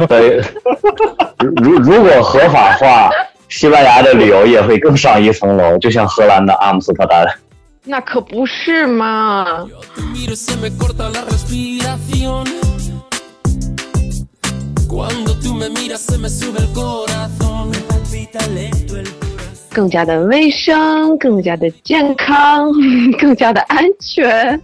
[0.08, 0.42] 对，
[1.62, 3.10] 如如果合法化，
[3.48, 7.26] 西班牙的旅游业会更上一层楼，就像荷兰的阿姆斯特丹。
[7.84, 9.66] 那可不是嘛！
[19.72, 22.70] 更加的卫生，更加的健康，
[23.18, 24.60] 更加的安全。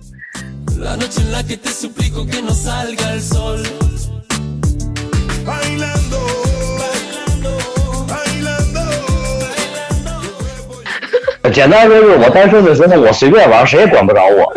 [11.50, 14.52] 简单说，就是我单身的时候，我随便玩，谁也管不着我。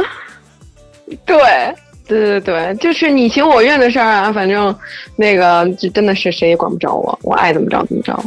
[1.25, 1.37] 对，
[2.07, 4.75] 对对对，就是你情我愿的事儿啊，反正
[5.15, 8.23] 那个就真的是谁也管不着我，我爱怎么着怎么着。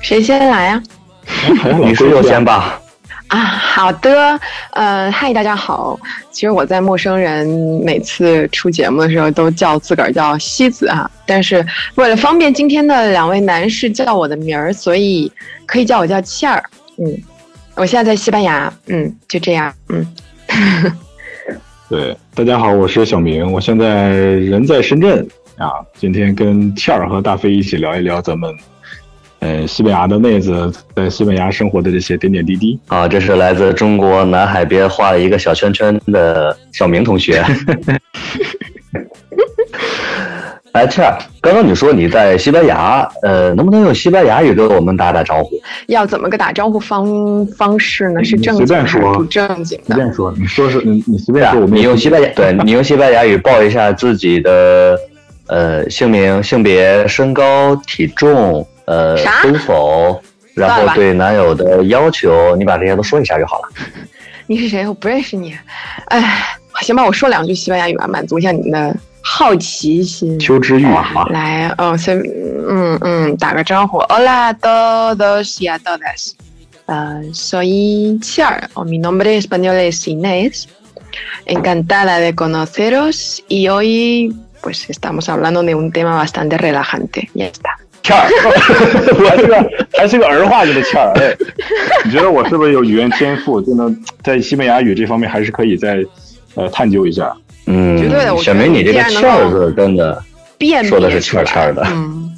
[0.00, 0.82] 谁先来呀？
[1.82, 2.80] 女士优先吧。
[3.26, 4.38] 啊，好的。
[4.70, 5.98] 呃，嗨，大家好。
[6.30, 7.44] 其实我在陌生人
[7.84, 11.66] 每次出节目的时候都叫自个儿叫西子啊，但是
[11.96, 15.32] 为了方便今天的两位男士叫我的名儿，所以
[15.66, 16.62] 可以叫我叫倩儿。
[16.98, 17.20] 嗯，
[17.74, 18.72] 我现在在西班牙。
[18.86, 19.74] 嗯，就这样。
[19.88, 20.06] 嗯。
[21.88, 25.24] 对，大家好，我是小明，我现在人在深圳
[25.56, 25.70] 啊。
[25.94, 28.52] 今天跟倩儿和大飞一起聊一聊咱们。
[29.38, 37.44] 呃，西班牙的妹子在西班牙生活的这些点点滴滴啊，这是来自中国南海边画了一个小圈圈的小明同学。
[40.76, 45.58] 哎，倩儿，刚刚你说你在西班牙，呃，能不能用西班牙语跟我们打打招呼？
[45.86, 48.22] 要怎么个打招呼方方式呢？
[48.22, 49.94] 是正经还是不正经的？
[49.94, 51.62] 随便说，你说是，你你随便说。
[51.62, 54.98] 我们你用西班牙，对你用西班牙语报一下自己的
[55.46, 58.66] 呃姓名、性别、身高、体重。
[58.84, 60.20] 呃，婚否？
[60.54, 63.68] 然后对男友的要求，你把这些都说一下就好了。
[64.46, 64.86] 你是谁？
[64.86, 65.56] 我不认识你。
[66.06, 66.40] 哎，
[66.82, 68.96] 行吧，我说两句西班牙语吧，满足一下你们的
[69.28, 70.38] 好奇心。
[70.38, 70.86] 求知欲
[71.30, 72.16] 来，嗯，先，
[72.68, 73.98] 嗯嗯，打个招呼。
[73.98, 76.34] Hola todos y a todas。
[76.86, 78.68] 呃，soy Char.
[78.86, 80.68] Mi nombre español es Inés.
[81.44, 84.32] Encantada de conoceros y hoy,
[84.62, 87.28] pues, estamos hablando de un tema bastante relajante.
[87.34, 87.70] Ya está.
[88.04, 88.28] 欠儿，
[89.28, 91.36] 还是个还是个儿化音的欠儿哎，
[92.04, 96.04] 你觉得我是不是有语言天赋，就能在西班牙语这方面还是可以再
[96.54, 97.36] 呃探究一下？
[97.66, 98.36] 嗯，绝对的。
[98.38, 100.22] 小明，你这个欠儿字真的
[100.84, 101.82] 说的是欠欠的。
[101.90, 102.32] 嗯，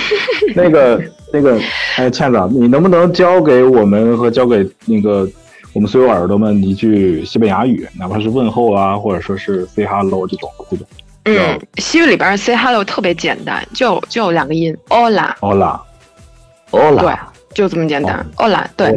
[0.54, 1.58] 那个那个
[1.96, 5.28] 哎，倩子，你能不能教给我们和教给那个
[5.72, 10.86] 我们所有耳朵们一句西班牙语，哪怕是问候啊，或者说是 say hello 这种这种？
[11.24, 15.80] 嗯，西语里边 say hello 特别简单，就就两个音，hola，hola，
[16.70, 17.12] 对，
[17.52, 18.94] 就这么简单，hola，对，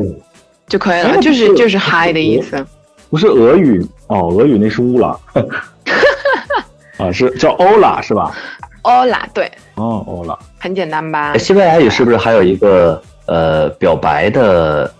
[0.68, 2.63] 就可以了，就是就是 hi 的意思。
[3.09, 5.17] 不是俄语哦，俄语那是乌拉，
[6.97, 8.35] 啊，是叫 hola 是吧
[8.83, 11.37] ？hola，对，哦，hola，很简单吧？
[11.37, 14.91] 西班牙语是不是还有一个呃表白的，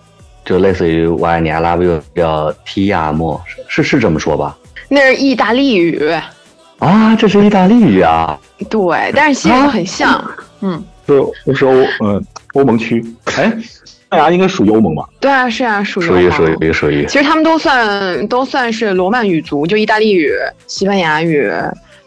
[0.44, 4.56] 就类似于我爱你，I love you，叫 ti amo，是是这么说吧？
[4.88, 6.12] 那是意大利语。
[6.78, 8.38] 啊，这是意大利语啊！
[8.70, 10.24] 对，但是西语很像，
[10.60, 11.72] 嗯，是是欧，
[12.02, 13.04] 嗯，欧盟区。
[13.36, 13.52] 哎，
[14.18, 15.08] 牙应该属于欧盟吧？
[15.20, 17.06] 对啊，是啊，属于属于属于属于。
[17.06, 20.32] 其实他们都算都算是罗曼语族，就意大利语、
[20.66, 21.50] 西班牙语，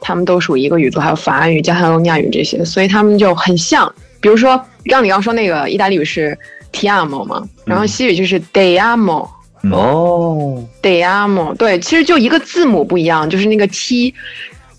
[0.01, 3.93] 他们都属于一个语族，还有法语、加泰罗尼亚语这些，所以他们就很像。
[4.19, 6.37] 比如说，刚你刚说那个意大利语是
[6.71, 9.27] ti amo 嘛，然后西语就是 de amo。
[9.71, 14.13] 哦，de amo，对，其实就一个字母不一样，就是那个 t。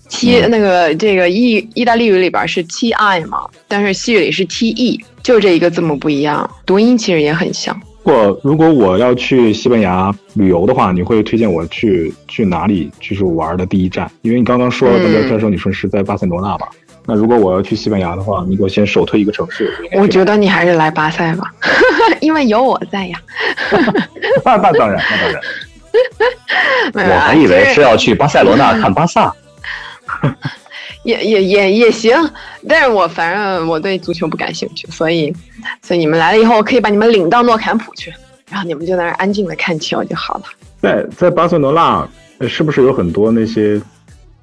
[0.07, 7.75] T 那个这个意意大利语里边是 T I 嘛，但是西语里是 T E，就这一个字母不一样，读音其实也很像。
[8.03, 12.91] 如果如果我要去西班牙旅游的话，你会推荐我去去哪里？
[12.99, 14.07] 就是玩的第一站？
[14.21, 16.69] 因为你刚刚说了聊天时候你说是在巴塞罗那吧？
[17.07, 19.73] 那如果我要去西班牙的话，你给我先首推一个城市。
[19.93, 21.51] 我觉得你还是来巴塞吧，
[22.21, 23.19] 因为有我在呀。
[24.45, 27.15] 那那当然，那当然。
[27.15, 29.33] 我还以为是要去巴塞罗那看巴萨。
[31.05, 32.13] 也也也也行，
[32.67, 35.33] 但是我反正我对足球不感兴趣，所以
[35.81, 38.13] 所以你们来了以后，我可以把你们领到诺坎普去，
[38.49, 40.43] 然后你们就在那儿安静的看球就好了。
[40.81, 42.05] 在在巴塞罗那，
[42.47, 43.81] 是不是有很多那些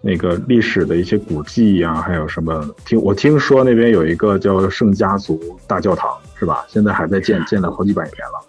[0.00, 2.00] 那个历史的一些古迹啊？
[2.00, 2.64] 还有什么？
[2.86, 6.64] 听我听说那边有一个叫圣家族大教堂，是吧？
[6.68, 8.40] 现在还在建，建了好几百年了。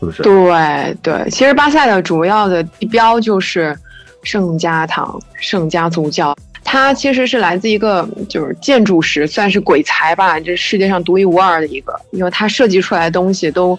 [0.00, 0.22] 是不是？
[0.22, 3.76] 对对，其实巴塞的主要的地标就是
[4.22, 13.78] 圣家堂、圣家族教，它其实是来自一个就是建筑师，算是鬼才吧，这世界上独一无二的一个，因为他设计出来的东西都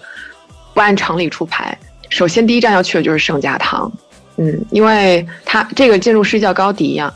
[0.74, 1.76] 不按常理出牌。
[2.10, 3.92] 首先，第一站要去的就是圣家堂，
[4.38, 7.12] 嗯，因为他这个建筑师叫高迪呀，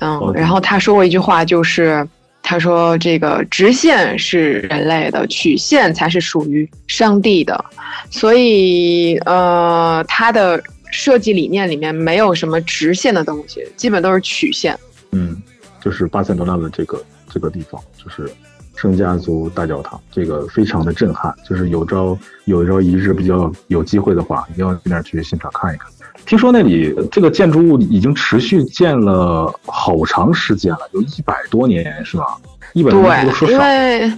[0.00, 2.06] 嗯，然后他说过一句话，就是
[2.42, 7.64] 他说这个直线是人类的，曲线才是属于上帝的，
[8.10, 14.78] 所以呃，他的设计理念里面没有什么直线的东西，基本都是曲线。
[15.14, 15.40] 嗯，
[15.80, 18.30] 就是巴塞罗那的这个这个地方，就是。
[18.76, 21.32] 圣家族大教堂，这个非常的震撼。
[21.48, 25.88] 就是有朝有朝一日比较有机会的话，一定要去那儿去现场看一看。
[26.26, 32.36] 听说那里这个建筑物已经持续建了好长时间了，有一百多年，是吧？
[32.72, 34.12] 一百多年说因为，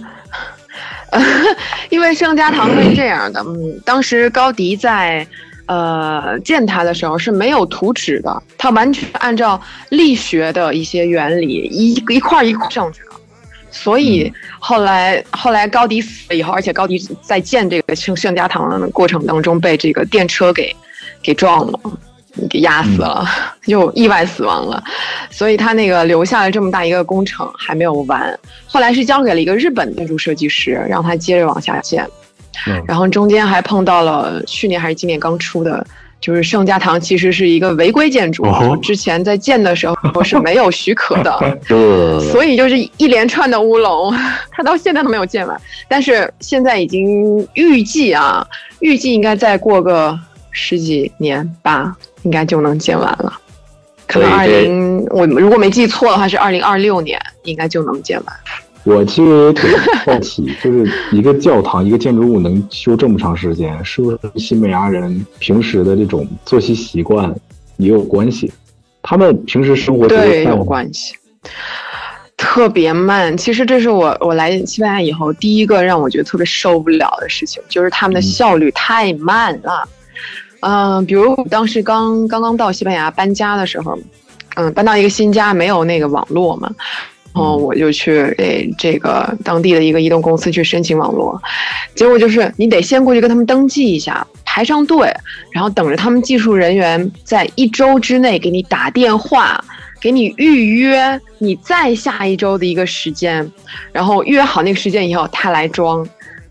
[1.91, 5.25] 因为圣家堂是这样的，嗯，当时高迪在
[5.67, 13.07] 呃建它的时候是没有图纸的，它完全按照力学的一些原理一一块一块上去的。
[13.69, 20.75] 所以后来，后来高迪死了以后，而且高迪在建这个圣圣家堂的过程当中被这个电车给
[21.21, 21.79] 给撞了，
[22.49, 23.27] 给压死了，
[23.67, 24.81] 就意外死亡了。
[25.29, 32.07] 所以他那个留下了这么大一个工程还没有完，后来是交给了一个日本建筑设计师，让他接着往下建。
[32.87, 35.85] 然后中间还碰到了去年还是今年刚出的。
[36.19, 38.43] 就是圣家堂其实是一个违规建筑，
[38.81, 41.59] 之前在建的时候是没有许可的，
[42.31, 44.11] 所以就是一连串的乌龙，
[44.49, 45.55] 它到现在都没有建完。
[45.87, 48.45] 但是现在已经预计啊，
[48.79, 50.19] 预计应该再过个
[50.49, 53.31] 十几年吧，应该就能建完了。
[54.07, 58.35] 可能二零我如果没记错的话是二零二六年，应该就能建完。
[58.87, 59.69] 我其实也挺
[60.05, 67.35] 好奇， 就是一个教堂、一个建筑物能修这么长时间，是不是西班牙人平时的这种作息习惯
[67.75, 68.49] 也有关系？
[69.01, 71.13] 他们平时生活对有关系，
[72.37, 73.35] 特别慢。
[73.35, 79.87] 其实这是我我来西班牙以后第一个让我觉得特别受不了的事情，就是他们的效率太慢了。
[80.61, 83.97] 嗯，比如当时刚刚刚到西班牙搬家的时候，
[84.55, 86.71] 嗯，搬到一个新家，没有那个网络嘛。
[87.37, 91.39] 然后我就去诶这个当地的一个移动公司去申请网络，
[91.93, 95.13] 结果就是你得先过去跟他们登记一下，排上队，
[95.51, 99.63] 然后等着他们技术人员在一周之内给你打电话，
[100.01, 103.47] 给你预约你再下一周的一个时间，
[103.91, 106.03] 然后约好那个时间以后他来装，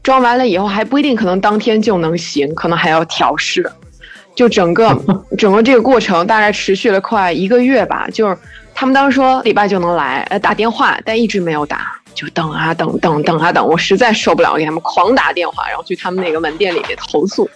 [0.05, 3.69] 装完了以后还不一定可能当天就能行，可能还要调试，
[4.37, 4.97] 就整个
[5.37, 8.39] 整个这个过程大概持续了快一个月吧，就是。
[8.79, 17.49] 他们当时说礼拜就能来，呃，打电话，但一直没有打，就等啊等，等等啊等，我实在受不了，给他们狂打电话，然后去他们那个门店里面投诉。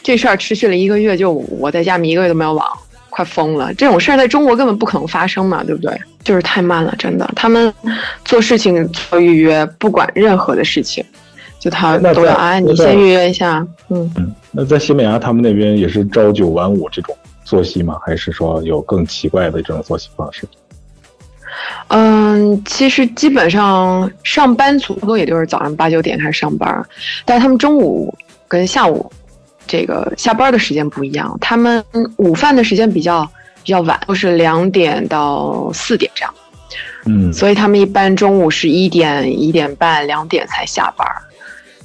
[0.00, 2.64] 这事儿持续了一个月，就我在家一个月都没有网，
[3.08, 3.74] 快疯了。
[3.74, 5.92] 这种事儿在中国根本不可能发生嘛，对不对？
[6.22, 7.28] 就是太慢了，真的。
[7.34, 7.74] 他们
[8.24, 11.04] 做事情做预约，不管任何的事情，
[11.58, 13.66] 就他都要啊，你先预约一下。
[13.88, 17.16] 嗯嗯，那在西班牙他们那边也是朝九晚五这种
[17.50, 17.98] 作息吗？
[18.06, 20.46] 还是说有更奇怪的这种作息方式？
[21.88, 26.86] 嗯，其实基本上上班族多也就是早上八九点开始上班，
[27.24, 28.16] 但是他们中午
[28.46, 29.10] 跟下午
[29.66, 31.84] 这个下班的时间不一样，他们
[32.16, 33.28] 午饭的时间比较
[33.64, 36.32] 比较晚，都是两点到四点这样。
[37.06, 41.06] 嗯，所以他们一般中午是一点一点半两点才下班，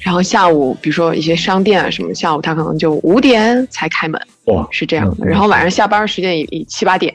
[0.06, 4.22] 然后下午比如说一些商店啊什么，下午他可能就五点才开门。
[4.46, 5.26] 哇，是这样的。
[5.26, 7.12] 然后晚上下班时间也七八点，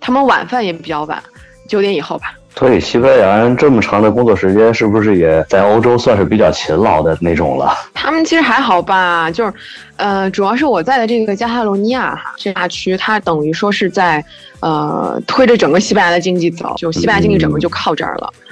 [0.00, 1.22] 他们晚饭也比较晚。
[1.68, 2.34] 九点以后吧。
[2.56, 7.72] 所以西班牙人这么长的工作时间，是不是也在欧洲算是比较勤劳的那种了？
[7.94, 9.52] 他们其实还好吧，就是，
[9.96, 14.24] 呃，主要是我在的这个加泰罗尼亚哈这大区，它等于说是在，
[14.58, 18.44] 呃，推着整个西班牙的经济走，就西班牙经济整个就靠这儿了，嗯，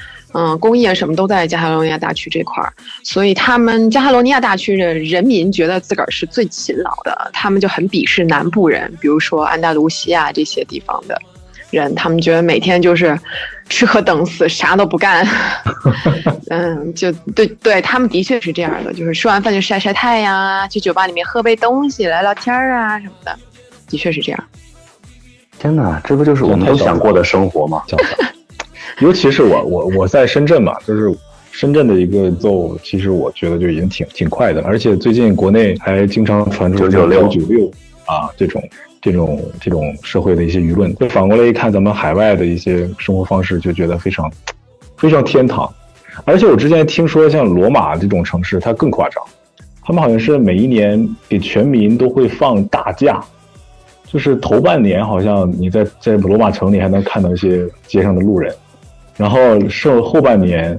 [0.61, 2.73] 工业什么都在加泰罗尼亚大区这块儿，
[3.03, 11.21] 所以他们加泰罗尼亚大区的人民觉得自个儿是最勤劳的，他们就很鄙视南部人，比如说安达卢西亚这些地方的。
[11.71, 13.19] 人，他们觉得每天就是
[13.67, 15.27] 吃喝等死，啥都不干。
[16.51, 23.35] 嗯，就对对，他们的确是这样的，就是吃完饭就晒晒太阳啊，去酒吧里面喝杯东西，聊聊天啊什么的，
[23.89, 24.45] 的确是这样。
[25.59, 27.83] 天哪，这不就是我们都想过的生活吗？
[29.01, 31.13] 尤其是我，我我在深圳嘛，就是
[31.51, 37.71] 深圳的一个奏，其实我觉得就已经挺挺快的，而且最近国内还经常传出九九六九六
[38.07, 38.63] 啊这种。
[39.05, 44.31] 这种这种社会的一些舆论，就反过来一看，咱们海外的一些生活方式，就觉得非常
[44.97, 45.69] 非常天堂。
[46.25, 49.21] 而且我之前听说，像罗马这种城市，它更夸张，
[49.85, 53.21] 他们好像是每一年给全民都会放大假，
[54.07, 58.55] 就是头半年好像你在在罗马城里还能看到一些街上的路人，
[59.23, 59.39] 然后
[59.69, 60.77] 剩后半年，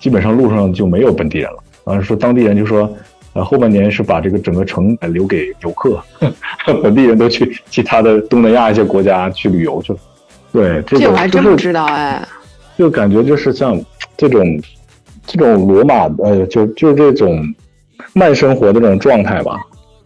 [0.00, 1.58] 基本上路上就没有本地人了。
[1.84, 2.90] 然后说当地人就说，
[3.34, 6.02] 呃，后半年是把这个整个城留给游客，
[6.82, 9.98] 本地人都去其他的东南亚一些国家去旅游去了。
[10.50, 12.26] 对，这个我还真不知道哎。
[12.78, 13.78] 就感觉就是像
[14.16, 14.58] 这种
[15.26, 17.44] 这种罗马呃，就就这种
[18.14, 19.60] 慢生活的这种状态吧，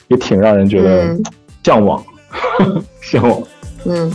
[0.09, 1.17] 也挺让人觉得
[1.63, 2.03] 向往，
[3.03, 3.41] 向往。
[3.85, 4.13] 嗯。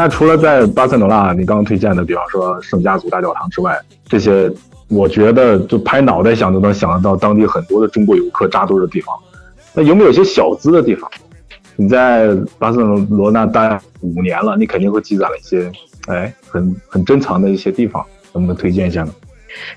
[0.00, 3.78] 那除了在巴塞罗那，你刚刚推荐的，比方说圣家族大教堂之外，
[4.08, 4.50] 这些
[4.88, 9.14] 我觉得就拍脑袋想都能想得到当地很多的中国游客扎堆的地方。
[9.74, 11.10] 那有没有一些小资的地方？
[11.76, 12.28] 你在
[12.58, 12.78] 巴塞
[13.10, 15.70] 罗那待五年了，你肯定会积攒了一些，
[16.06, 18.02] 哎，很很珍藏的一些地方，
[18.32, 19.12] 能不能推荐一下呢？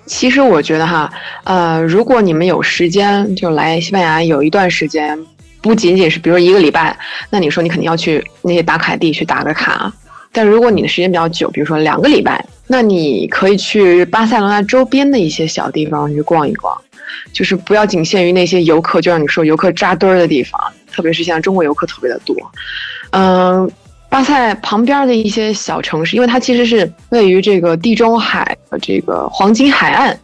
[0.05, 1.11] 其实我觉得哈，
[1.43, 5.19] 呃，如果你们有时间，就来西班牙有一段时间，
[5.61, 6.97] 不仅仅是比如一个礼拜，
[7.29, 9.91] 那你说你肯定要去那些打卡地去打个卡。
[10.33, 16.75] 但如果你的时间比较久，比如说两个礼拜，那你可以去巴塞罗那周边的一些小地方去逛一逛，
[17.31, 20.59] 就是不要仅限于那些游客，就像你说游客扎堆儿的地方，
[20.91, 22.35] 特别是像中国游客特别的多。
[23.11, 23.69] 嗯，
[24.09, 30.17] 巴塞旁边的一些小城市，因为它其实是位于这个地中海的这个黄金海岸，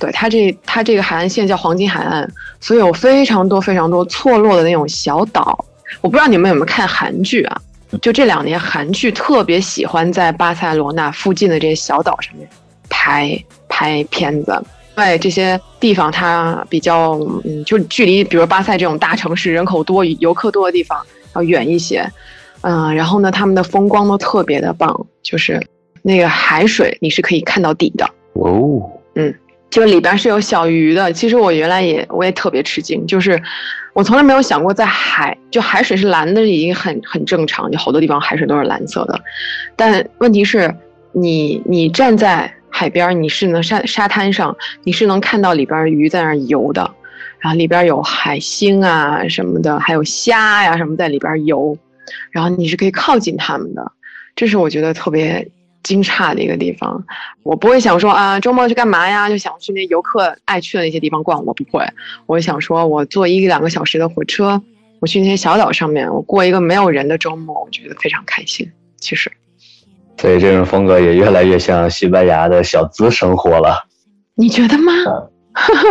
[0.00, 5.64] 对它这它这个海岸线叫黄金海岸，所以有非常多非常多错落的那种小岛。
[6.00, 7.60] 我不知道你们有没有看韩剧啊？
[8.00, 12.48] 就这两年，韩剧特别喜欢在巴塞罗那附近的这些小岛上面
[12.88, 14.62] 拍拍片子，
[14.96, 17.12] 因为这些地方它比较，
[17.44, 21.00] 嗯，就距离比如巴塞这种大城市、人口多、游客多的地方
[21.34, 22.08] 要远一些，
[22.62, 25.60] 嗯，然后呢，他们的风光都特别的棒，就是
[26.02, 28.08] 那个海水你是可以看到底的。
[28.34, 29.34] 哦，嗯，
[29.74, 31.12] 就里边是有小鱼的。
[31.12, 33.42] 其实我原来也我也特别吃惊，就是。
[33.94, 39.20] 我从来没有想过，在海就海水是蓝的已经很很正常，就好多地方海水都是蓝色的。
[39.76, 40.74] 但问题是，
[41.12, 46.90] 你你站在海边，你是能沙沙滩上，你是能看到里边鱼在那游的，
[47.38, 51.78] 然后里边有海星啊什么的，还有虾呀什么在里边游，
[52.32, 53.92] 然后你是可以靠近它们的，
[54.34, 55.48] 这是我觉得特别。
[55.84, 57.04] 惊诧的一个地方，
[57.44, 59.28] 我不会想说啊，周末去干嘛呀？
[59.28, 61.44] 就想去那游客爱去的那些地方逛。
[61.44, 61.86] 我不会，
[62.26, 64.60] 我想说，我坐一两个小时的火车，
[64.98, 68.68] 我去那些小岛上面，我过一个没有人的周末，我觉得非常开心。
[68.98, 69.30] 其实，
[70.16, 73.84] 所以这种风格也越来越像西班牙的小资生活了。
[74.34, 74.92] 你觉得吗？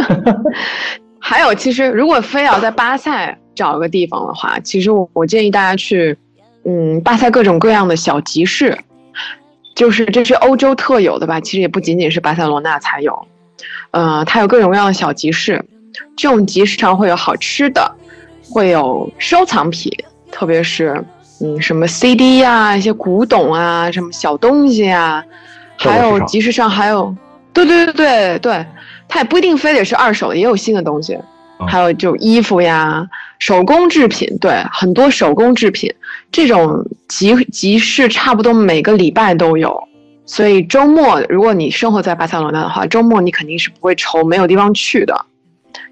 [1.22, 6.18] 还有，其实如果非要在巴塞找个地方的话，其实我我建议大家去，
[6.66, 8.76] 嗯，巴塞各种各样的小集市。
[9.76, 11.40] 就是这是欧洲特有的吧？
[11.40, 13.26] 其实也不仅仅是巴塞罗那才有，
[13.92, 15.64] 呃，它有各种各样的小集市，
[16.16, 17.92] 这种集市上会有好吃的，
[18.50, 19.92] 会有收藏品，
[20.32, 21.04] 特别是
[21.42, 25.24] 嗯什么 CD 呀、一些古董啊、什么小东西啊，
[25.78, 27.16] 还有集市上还有，
[27.52, 28.66] 对对对对对，
[29.08, 31.18] 它也不一定非得是二手的，也有新的东西，
[31.68, 33.08] 还有就衣服呀。
[33.40, 35.94] 手工制品，对，很多手工制品，
[36.34, 39.88] 这种集集市差不多每个礼拜都有，
[40.26, 45.16] 所以周末如果你生活在巴塞罗那的话，周末你肯定是不会愁没有地方去的。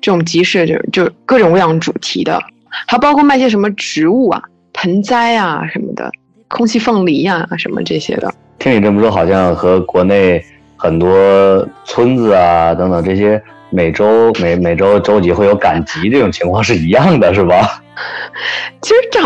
[0.01, 2.41] 这种集市就就各种各样主题的，
[2.87, 4.41] 还包括卖些什么植物啊、
[4.73, 6.11] 盆栽啊什么的，
[6.47, 8.33] 空气凤梨呀什么这些的。
[8.57, 10.43] 听你这么说，好像和国内
[10.75, 13.39] 很多村子啊等等这些。
[13.73, 17.81] 每周每每周周几会有赶集这种情况是一样的，是吧？
[18.81, 19.21] 其实这，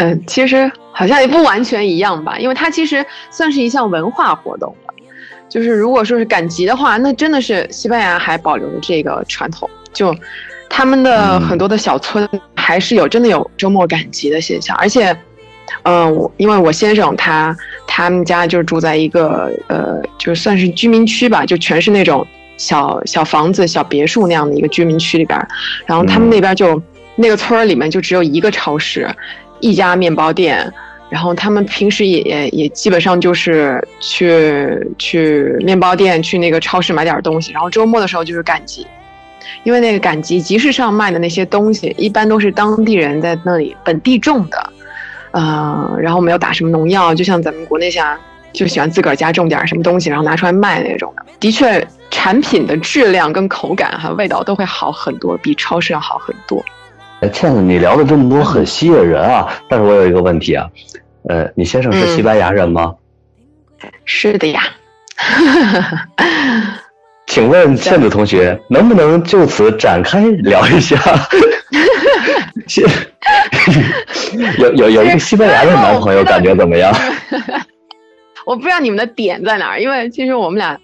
[0.00, 4.94] 嗯，其实好像也不完全一样吧，因为它其实算是一项文化活动了。
[5.48, 10.14] 就是如果说是赶集的话，那真的是西班牙还保留着这个传统，就
[10.68, 14.76] 他们的很多的小村还是有真的有周末赶集的现象。
[14.76, 15.14] 而且，
[15.82, 17.54] 嗯，我因为我先生他
[17.86, 22.26] 他们家就住在一个呃，就算是居民区吧，就全是那种。
[22.56, 25.48] 小小房子、小别墅那样的一个居民区里边，
[25.86, 26.78] 然后他们那边就
[27.16, 29.08] 那个村儿里面就只有一个超市，
[29.60, 30.72] 一家面包店，
[31.08, 38.86] 然后他们平时也也也基本上就是去去面包店、去那个超市买点东西，然后周末的时候就是赶集，
[39.62, 44.72] 因为那个赶集集市上卖的那些东西一般都是当地人在那里本地种的，
[45.32, 48.18] 呃，然后没有打什么农药，就像咱们国内像
[48.52, 51.86] 就喜欢自个儿家种点什么东西，然后拿出来卖那种的，的确。
[52.12, 56.62] 产品的质量跟口感哈味道都会好很多，比超市要好很多。
[57.20, 59.46] 哎，倩子，你聊的这么多很吸引人啊！
[59.68, 60.66] 但是我有一个问题啊，
[61.28, 62.94] 呃，你先生是西班牙人吗？
[64.04, 64.62] 是的呀。
[67.26, 70.98] 请问倩子同学，能不能就此展开聊一下？
[74.58, 76.92] 有有有一个西班牙的男朋友，感觉怎么样？
[78.46, 80.78] 我不知道你们的点在哪儿，因为其实我们俩，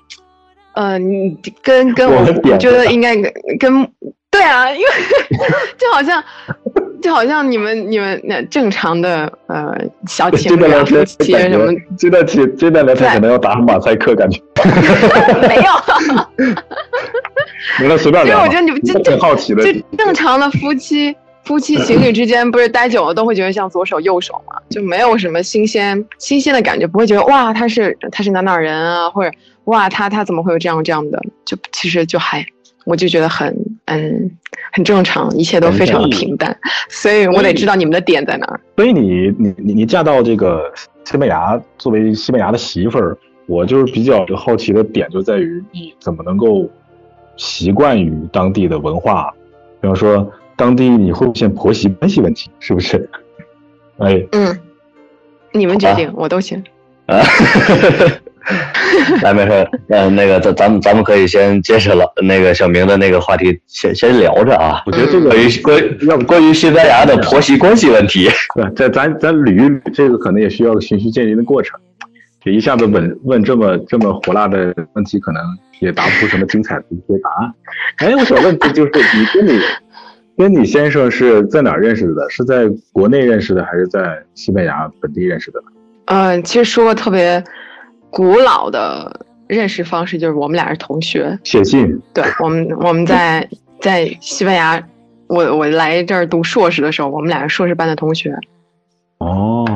[0.75, 3.91] 呃，你跟跟我，我觉得应该跟跟。
[4.37, 4.87] 对啊，因为
[5.79, 6.23] 就好像
[7.03, 9.75] 就好像你们你们那正常的呃
[10.07, 14.41] 小情侣夫妻什么，这段题这段聊天可能要打马赛克，感觉
[15.49, 15.73] 没有，
[17.81, 18.37] 你们随便聊。
[18.37, 21.15] 其实我觉得你们就挺好奇的，就正常的夫妻
[21.45, 29.31] 夫妻情侣之间，不是待久了都会觉得像左手右手嘛，就没有什么新鲜新鲜的感觉，不会觉得哇他是他是哪哪人啊，或者
[29.65, 32.45] 哇他他怎么会有这样这样的，就其实就还。
[32.85, 33.53] 我就觉得很
[33.87, 34.31] 嗯
[34.73, 36.57] 很正常，一切都非常的平淡，
[36.89, 38.61] 所以我得知道你们的点在哪儿。
[38.77, 40.73] 所以你你你你嫁到这个
[41.05, 43.17] 西班牙，作为西班牙的媳妇儿，
[43.47, 46.69] 我就是比较好奇的点就在于你怎么能够
[47.37, 49.33] 习惯于当地的文化，
[49.81, 53.09] 比方说当地你会出现婆媳关系问题，是不是？
[53.99, 54.59] 哎，嗯，
[55.53, 56.63] 你们决定，我都行。
[57.07, 57.21] 啊。
[59.23, 64.83] 来，没事，嗯，那个咱咱们咱们可以先接着了，那个小明的那个话题先先聊着啊。
[64.87, 65.43] 我觉得这个关
[65.89, 71.79] 于关关于西班牙的婆媳关系问题， 对，在咱咱捋一捋，这个可能也需要循序渐进的过程。
[72.45, 75.43] 就一下子问问这么这么火辣的问题，可能
[75.81, 77.53] 也答不出什么精彩的一些答案。
[77.99, 79.61] 哎，我想问的就是你跟你
[80.39, 82.31] 跟你先生是在哪认识的？
[82.31, 85.61] 是在国内认识的，还是在西班牙本地认识的？
[86.05, 87.43] 嗯，其实说个特别。
[88.17, 92.01] 古老的认识方式就是我们俩是同学，写信。
[92.15, 93.47] 对，我们我们在
[93.79, 94.83] 在西班牙，
[95.27, 98.35] 我我来这儿读硕士的时候，我们俩是硕士班的同学。
[99.19, 99.67] 哦，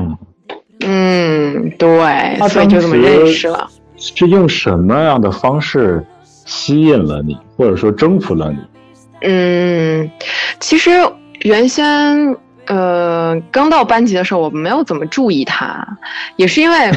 [0.87, 3.69] 嗯，对，所以就这么认识了。
[3.99, 8.59] 是用什么样的方式吸引了你，或者说征服了你？
[9.29, 10.11] 嗯，
[10.61, 10.93] 其实
[11.43, 12.35] 原先
[12.69, 15.87] 呃刚到班级的时候，我没有怎么注意他，
[16.37, 16.91] 也是因为。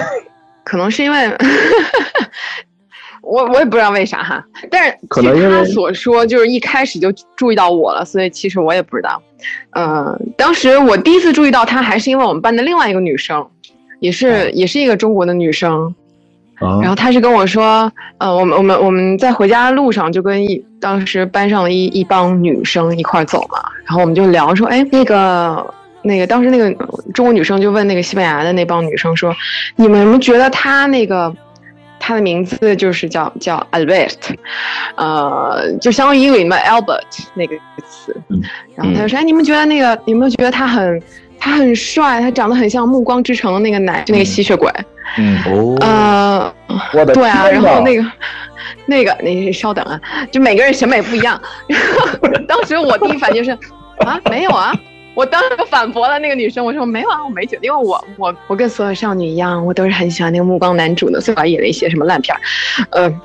[0.64, 1.38] 可能是因为，
[3.22, 9.22] 我我也不知道为啥哈，但是据他所说，就是一开始就注意到我了，所以其实我也不知道。
[9.72, 13.46] 嗯，当时我第一次注意到他，还是因为我们班的另外一个女生，
[14.00, 15.94] 也是也是一个中国的女生，
[16.60, 25.74] 然后她是跟我说，呃，我们我们我们在回家的路上就跟一当时班上的一一帮女生一块走嘛，然后我们就聊说，哎，那个。
[26.04, 26.70] 那个当时那个
[27.14, 29.34] 中国女生就问那个西班牙的那帮女生说
[29.78, 31.34] ：“你们们觉得他那个
[32.00, 34.16] 他的名字就是叫叫 Albert，
[34.96, 37.02] 呃，就相当于英语里面 Albert
[37.34, 37.56] 那个
[37.88, 38.14] 词。
[38.76, 41.02] 然后他就说：哎，你们觉得那个有没有觉得他很
[41.40, 42.20] 他很帅？
[42.20, 44.70] 他长得很像《暮光之城》的那个男，就那个吸血鬼。
[45.18, 46.54] 嗯哦，呃，
[46.94, 48.06] 我的对啊，然后那个
[48.86, 50.00] 那个，你稍等啊，
[50.32, 51.40] 就每个人审美不一样。
[51.70, 51.80] 然
[52.34, 53.52] 后当时我第一反应是
[54.00, 54.74] 啊，没有啊。”
[55.16, 62.42] 我当时就反驳了那个女生，我说没有啊，我没觉得，因为我我我跟所有少女一样，我都是很喜欢那个暮光男主的，所以演了一些什么烂片儿，
[62.92, 63.22] 呃，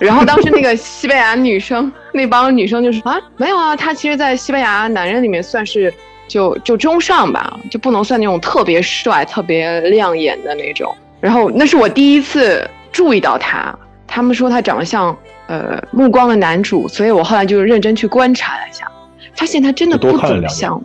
[0.00, 5.92] 然后当时那个西班牙女生那帮女生就说啊，没有啊，他其实，在西班牙男人里面算是
[6.28, 10.94] 就就中上吧，就不能算那种特别帅、特别亮眼的那种。
[11.20, 15.16] 然后那是我第一次注意到他，他们说他长得像
[15.48, 18.86] 呃暮光的男主，所以我后来就认真去观察了一下，
[19.34, 20.80] 发现他真的不怎么像。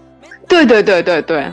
[0.51, 1.51] 对对对对对，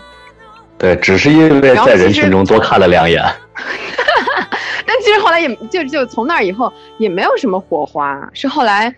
[0.77, 3.23] 对，只是因为在人群中多看了两眼。
[4.85, 8.29] 但其实后来也就就从那以后也没有什么火花。
[8.33, 8.93] 是后来，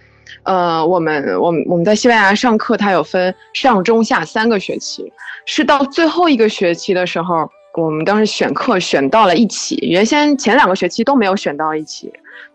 [0.45, 5.13] 呃，我们我们我们在西班牙上课，它有分上中下三个学期。
[5.45, 9.77] 是到最后一个学期的时候，我们当时选课选到了一起。
[9.83, 12.11] 原先前两个学期都没有选到一起。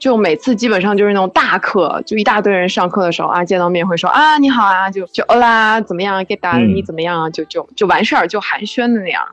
[0.05, 9.25] 就每次基本上就是那种大课，就一大堆人上课的时候啊，见到面会说啊你好啊，就就哦啦怎么样给打你怎么样啊，就就就完事儿，就寒暄的那样，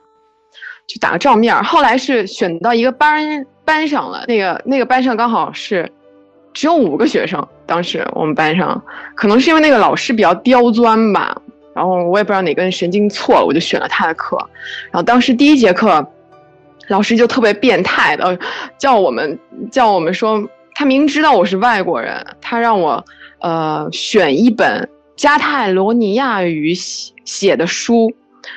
[0.86, 1.62] 就打个照面。
[1.62, 5.92] 后来是选到一个班班上了，那个那个班上刚好是
[6.54, 8.82] 只有五个学生，当时我们班上
[9.14, 11.36] 可能是因为那个老师比较刁钻吧，
[11.74, 14.38] 然后我也不知道哪根神经错了，我就选了他的课。
[14.90, 16.06] 然后当时第一节课。
[16.88, 18.36] 老师就特别变态的
[18.76, 19.38] 叫我们
[19.70, 20.42] 叫我们说，
[20.82, 23.04] 他明知道我是外国人，他让我
[23.38, 28.12] 呃选一本加泰罗尼亚语写写的书，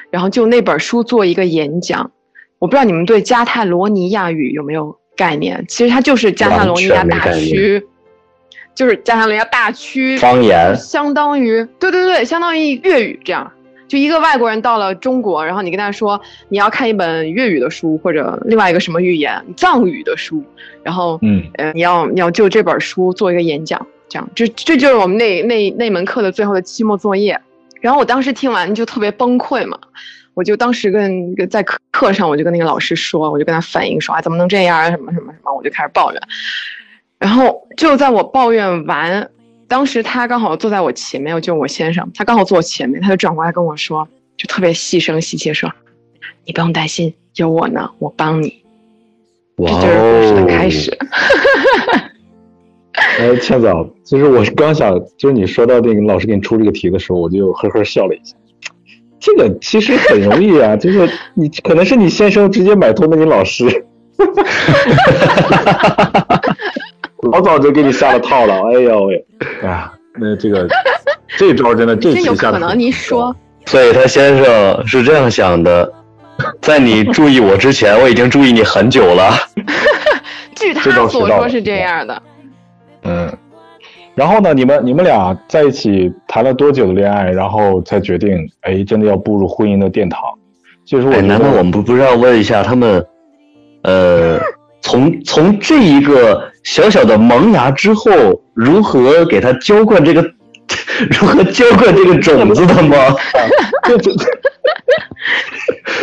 [0.09, 2.09] 然后就那本书做一个演讲。
[2.57, 5.63] 我不知道你们对加泰罗尼亚语有没有概念？
[5.67, 7.85] 其实它就是加泰罗尼亚大区，
[8.73, 13.51] 就是加泰罗尼亚大区方言，相当于对对对，相当于粤语这样。
[13.88, 16.19] 就一个外国人到了中国，然后你跟他说
[16.50, 20.43] 你要看一本粤语的书或者另外一个什么语言藏语的书，
[20.82, 27.39] 然后嗯呃你要你要就这本书做一个演讲，这样这这就是我们那那那门课的最后的期末作业。
[27.80, 29.78] 然后我当时听完就特别崩溃嘛，
[30.34, 36.19] 我就当时跟在课课上我就跟那个老师说，我就跟他反映说啊怎么能这样啊什么什么什么，我就开始抱怨。
[37.19, 39.30] 然后就在我抱怨完。
[39.67, 45.71] 当时他刚好坐在我前面，就我先生，他刚好坐我前面，他就转过来跟我说，就特别细声细气说
[46.45, 48.58] ：“你不用担心，有我呢，我帮你。”
[49.58, 50.95] 这就是故事的开始。
[53.17, 53.67] 哎，倩子，
[54.04, 58.36] 其实我是刚想，就是你说到那个老师给你出这个题的时候，我就呵呵笑了一下。
[59.19, 63.65] 这个其实很容易啊，就是你可能是你先生直接买通了你老师。
[67.31, 69.25] 老早就给你下了套了，哎呦喂，
[69.63, 70.67] 哎呀， 那这个
[71.38, 73.35] 这招真的这期下可能你说，
[73.65, 75.91] 所以他先生是这样想的，
[76.61, 79.31] 在你注意我之前，我已经注意你很久了。
[80.55, 82.21] 据他所说是这样的。
[83.03, 83.31] 嗯，
[84.15, 90.21] 然后呢，你们你们俩在一起谈了多久的恋爱，然后才决定，哎，真的要步入婚姻的殿堂？
[90.85, 93.05] 就是我，难道我们不不是要问一下他们，
[93.83, 94.39] 呃？
[94.81, 98.12] 从从这一个小小的萌芽之后，
[98.54, 100.21] 如何给它浇灌这个，
[101.12, 102.97] 如何浇灌这个种子的吗？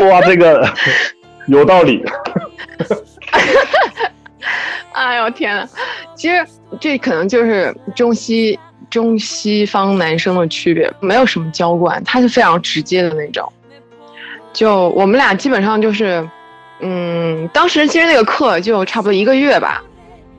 [0.09, 0.67] 哇，这个
[1.49, 2.03] 有道理。
[4.93, 5.69] 哎呦天呐，
[6.15, 6.47] 其实
[6.79, 13.53] 这可能就是中西中西方男生的区别，没有什么浇灌，他是非常直接的那种。
[14.53, 16.27] 就我们俩基本上就是。
[16.85, 19.81] 嗯，当时其实那个课就差不多一个月吧，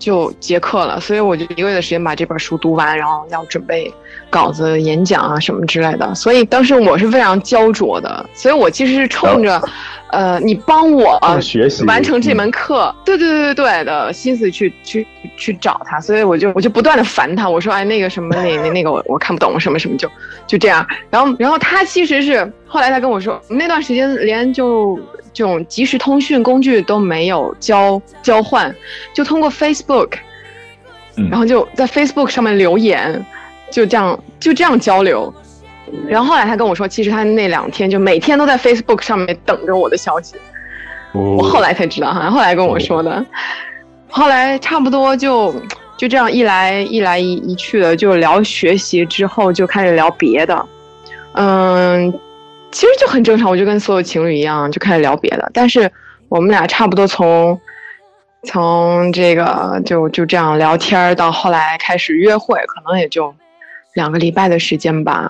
[0.03, 3.89] 就结课了，所以我就一个月的时间把这本书读完，然后要准备
[4.29, 6.13] 稿子、演讲啊什么之类的。
[6.13, 9.61] 所以当时我是非常焦灼的，所以我其实是冲着。
[10.11, 20.07] 呃，你帮我学习完成这门课，对对对对对的心思去去去找他，所以我就我就不断的烦他，我说哎那个什么那那那个我我看不懂什么什么就
[20.45, 24.99] 就这样，然后然后他其实是后来他跟我说，那段时间连就
[25.33, 28.73] 这种即时通讯工具都没有交交换，
[29.13, 30.11] 就通过 Facebook，
[31.29, 33.25] 然后就在 Facebook 上面留言，
[33.71, 35.33] 就这样就这样交流。
[36.07, 40.35] 然后后来他跟我说，其实他那两天就每天都在 Facebook 上面等着我的消息。
[41.11, 43.23] 我后来才知道哈，后来跟我说的。
[44.09, 45.53] 后来差不多就
[45.97, 50.65] 就这样一来一来一一去的，就聊学习之后就开始聊别的。
[51.33, 52.11] 嗯，
[52.73, 55.49] 其实就很正常，我就跟所有情侣一样，就开始聊别的。
[55.53, 55.89] 但是
[56.27, 57.57] 我们俩差不多从
[58.43, 63.33] 从这个就就这样聊天到后来开始约会，可能也就
[63.93, 65.29] 两个礼拜的时间吧。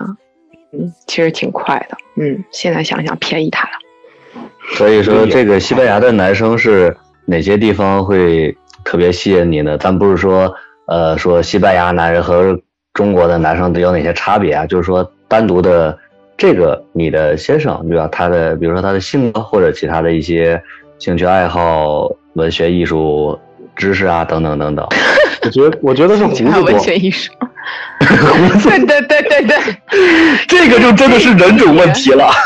[0.72, 1.96] 嗯，其实挺快的。
[2.16, 4.40] 嗯，现在想想便宜他了。
[4.76, 9.76] 所以说，这个西班牙的男生是哪些地方会特别吸引你呢？
[9.78, 10.52] 咱不是说，
[10.86, 12.58] 呃，说西班牙男人和
[12.94, 14.66] 中国的男生有哪些差别啊？
[14.66, 15.96] 就是说，单独的
[16.36, 18.08] 这个你的先生，对吧？
[18.10, 20.60] 他的，比如说他的性格或者其他的一些
[20.98, 23.38] 兴趣爱好、文学艺术
[23.76, 24.86] 知识啊，等等等等。
[25.42, 26.62] 我觉得，我觉得是胡子多。
[26.62, 27.32] 文学艺术。
[28.00, 29.56] 对对对对对，
[30.46, 32.30] 这个就真的是人种问题了。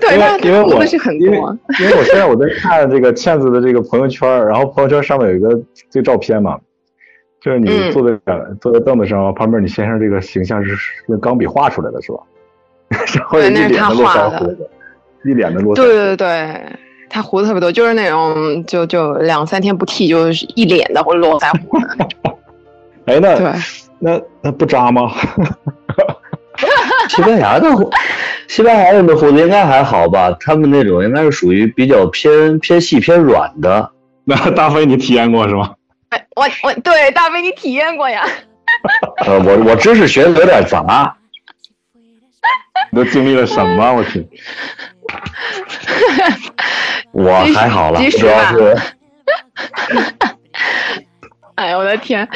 [0.00, 1.26] 对，因为因为我是很多，
[1.80, 5.48] 因为我现在我在看这个倩子的这个朋友圈，然后朋友圈上面有一个
[5.90, 6.58] 这个照片嘛，
[7.40, 8.18] 就是你坐在
[8.60, 10.76] 坐在凳子上，旁边你先生这个形象是
[11.08, 12.18] 用钢笔画出来的，是吧？
[13.14, 14.70] 然后一脸的络腮胡子，
[15.24, 15.76] 一脸的络腮。
[15.76, 16.56] 对对对。
[17.10, 21.78] 他胡子特别多，就是那种就就两三天不剃，就是一脸的或者络腮胡。
[23.06, 23.52] 哎，那对，
[23.98, 25.10] 那那不扎吗？
[27.08, 27.90] 西班牙的胡，
[28.46, 30.36] 西班牙人的胡子应该还好吧？
[30.38, 33.90] 他们那种应该是属于比较偏偏细偏软的。
[34.24, 35.76] 那大飞，你体验过是吗？
[36.10, 38.24] 哎，我我对大飞，你体验过呀？
[39.26, 41.16] 呃，我我知识学的有点杂。
[42.90, 43.92] 你 都经历了什么？
[43.92, 44.26] 我去。
[47.12, 48.76] 我还好了，主要是。
[51.56, 52.28] 哎呀，我的天！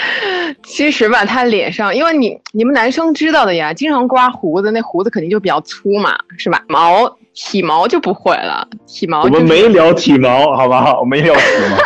[0.65, 6.61] 其实吧，他脸上，因为你你们男生知道的呀，经常刮胡子，那胡子肯定就比较粗嘛，是吧？
[6.69, 9.23] 毛体毛就不会了，体毛。
[9.23, 10.99] 我们没聊体毛，好吧？
[10.99, 11.77] 我没聊体毛。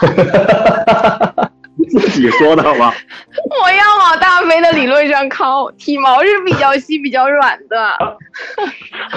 [1.90, 2.92] 自己说的好吗？
[3.62, 7.76] 我要往大飞的理论上靠，体毛是比较细、比较软的。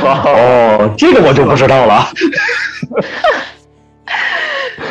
[0.02, 2.08] 哦，这个我就不知道了。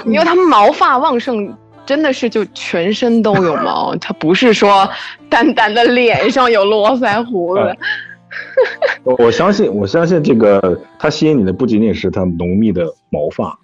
[0.04, 4.88] 因为他们毛发旺盛，真真的是就全身都有毛，它不是说
[5.28, 7.76] 单单的脸上有络腮胡子。
[9.04, 13.58] 我相信，我相信这个他吸引你的不仅仅是他浓密的毛发，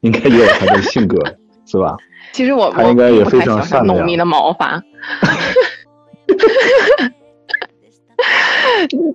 [0.00, 1.18] 应该也有他的性格，
[1.66, 1.96] 是吧？
[2.32, 4.78] 其实我他应该也非常善浓密的毛发。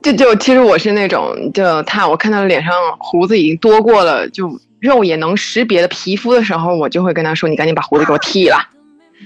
[0.02, 8.58] 就就其实我是那种，就他我看他脸上胡子已经多过了，就肉眼能识别的皮肤的时候，我就会跟他说：“你赶紧把胡子给我剃了。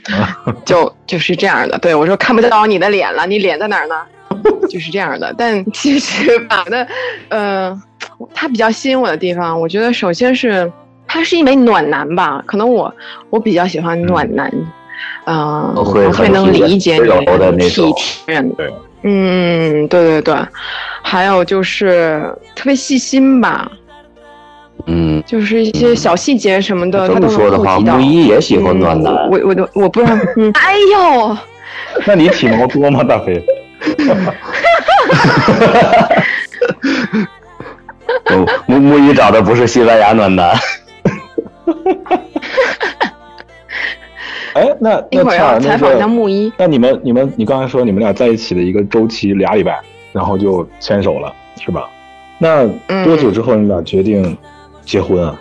[0.66, 1.78] ”就就是这样的。
[1.78, 3.96] 对我说：“看不到你的脸了，你脸在哪儿呢？”
[4.70, 5.34] 就是这样的。
[5.38, 6.86] 但其实吧，那，
[7.30, 7.82] 呃，
[8.34, 10.72] 他比较吸引我的地方，我觉得首先是
[11.16, 12.44] 他是一枚暖男吧。
[12.46, 12.94] 可能我
[13.30, 14.52] 我比较喜欢暖男，
[15.26, 18.50] 嗯，会特别能理解你体贴人。
[18.56, 18.74] 对。
[19.08, 20.36] 嗯，对对对，
[21.04, 22.24] 还有就是
[22.56, 23.72] 特别细心吧，
[24.88, 29.14] 嗯，就是一些小细节什么的，这么说的话，木一也喜欢暖男。
[29.30, 31.38] 我我都我不知道，嗯 哎呦，
[32.08, 33.42] 那你体毛多吗，大飞？
[38.66, 40.56] 木木一找的不是西班牙暖男。
[44.54, 46.52] 哎，那一会儿要采访一下木一。
[46.58, 49.80] 那你们、你们、你刚才说你们俩在一起的一个周期俩礼拜，
[50.14, 51.90] 然后就牵手了，是吧？
[52.38, 52.66] 那
[53.04, 54.38] 多久之后你俩决定
[54.86, 55.40] 结婚啊？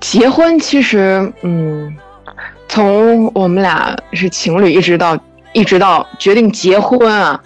[0.00, 1.96] 结婚其实，嗯，
[2.68, 5.18] 从我们俩是情侣，一直到
[5.52, 7.40] 一直到决定结婚啊，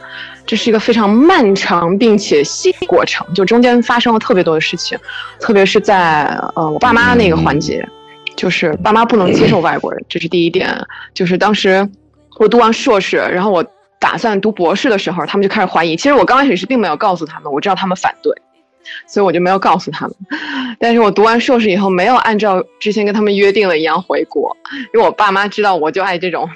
[0.51, 4.99] 这是一个非常漫长并且细过程，就中间发生了特别多的事情，
[5.39, 6.25] 特别是在
[6.57, 7.89] 呃我爸妈那个环节。
[8.37, 10.77] 就是爸妈不能接受外国人，这是第一点。
[11.15, 11.89] 就是当时
[12.39, 13.65] 我读完硕士，然后我
[14.01, 15.95] 打算读博士的时候，他们就开始怀疑。
[15.95, 18.35] 其实我刚开始是并没有告诉他们，我知道他们反对，
[19.07, 20.17] 所以我就没有告诉他们。
[20.79, 24.57] 但是我读完硕士以后，没有按照之前跟他们约定的一样回国，
[24.95, 26.49] 因为我爸妈知道我就爱这种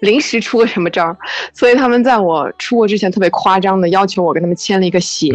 [0.00, 1.16] 临时出个什么招，
[1.52, 5.32] 所以他们在我出国之前特别夸张的要求我跟他们签了一个协议，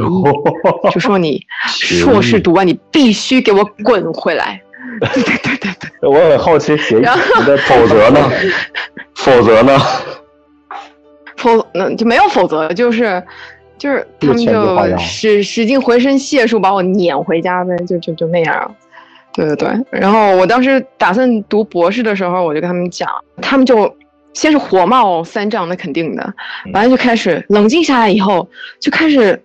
[0.91, 4.61] 就说你 硕士读完，你必须给我滚回来。
[4.99, 8.29] 对对对对对，我很好奇协议的否则呢？
[9.15, 9.77] 否则呢？
[11.37, 13.21] 否那就没有否则，就是
[13.77, 18.75] 就是他们就使使尽浑身解数把我撵回家呗，就就就那样。
[19.33, 23.09] 对对对，然后我当时打算读博士的时候，我就跟他们讲，
[23.41, 23.93] 他们就
[24.33, 26.33] 先是火冒三丈，那肯定的，
[26.73, 28.47] 完了就开始冷静下来以后，
[28.79, 29.41] 就开始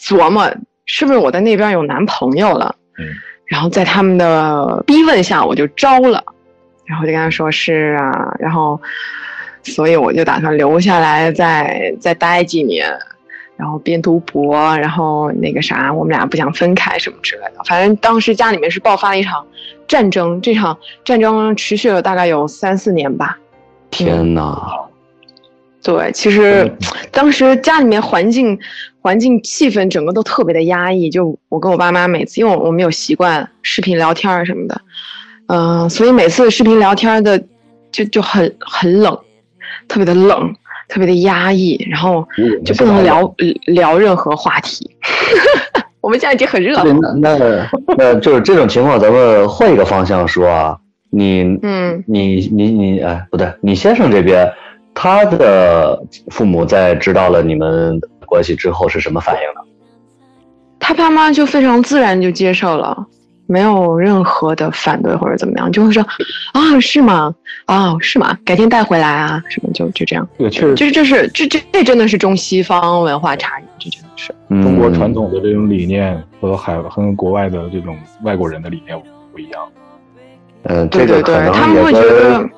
[0.00, 0.52] 琢磨
[0.86, 2.74] 是不是我在那边有男朋友了。
[2.98, 3.06] 嗯。
[3.46, 6.24] 然后在他们的逼问下，我就招了，
[6.86, 8.80] 然后就跟他说是啊，然后，
[9.62, 12.88] 所以我就打算留下来再再待几年，
[13.58, 17.62] 然后边读博，然后那个啥，我们俩不想分开什么之类的。
[17.66, 19.46] 反正当时家里面是爆发了一场
[19.86, 23.38] 战争，这场战争持续了大概有三四年吧。
[23.92, 24.58] 天哪！
[25.84, 26.72] 对，其实
[27.10, 28.58] 当时家里面环境、
[29.00, 31.10] 环境气氛整个都特别的压抑。
[31.10, 34.80] 就我跟我爸妈每次，因为我我们有习惯视频聊天什么的，
[35.48, 37.38] 嗯，所以每次视频聊天的
[37.90, 39.16] 就就很很冷，
[39.88, 40.54] 特别的冷，
[40.88, 42.26] 特别的压抑，然后
[42.64, 43.34] 就不能聊
[43.66, 44.88] 聊任何话题。
[46.00, 47.14] 我们现在已经很热了。
[47.20, 47.36] 那
[47.96, 50.78] 那就是这种情况，咱们换一个方向说啊，
[51.14, 54.50] 你嗯，你你你哎，不对，你先生这边。
[54.94, 55.98] 他的
[56.28, 59.60] 父母在知道了你们关系之后是什么反应呢？
[60.78, 62.94] 他爸妈就非常自然就接受了，
[63.46, 66.02] 没有任何的反对或者怎么样，就会说
[66.52, 67.34] 啊是吗？
[67.64, 68.36] 啊是吗？
[68.44, 70.28] 改天带回来啊什么就就这样。
[70.36, 78.94] 对，确实，这这是这这这真的是中西方文化差异，这真的是中国传统的这种理念和海和国外的这种外国人的理念
[79.32, 79.62] 不一样。
[80.64, 82.48] 嗯，这个可能也得。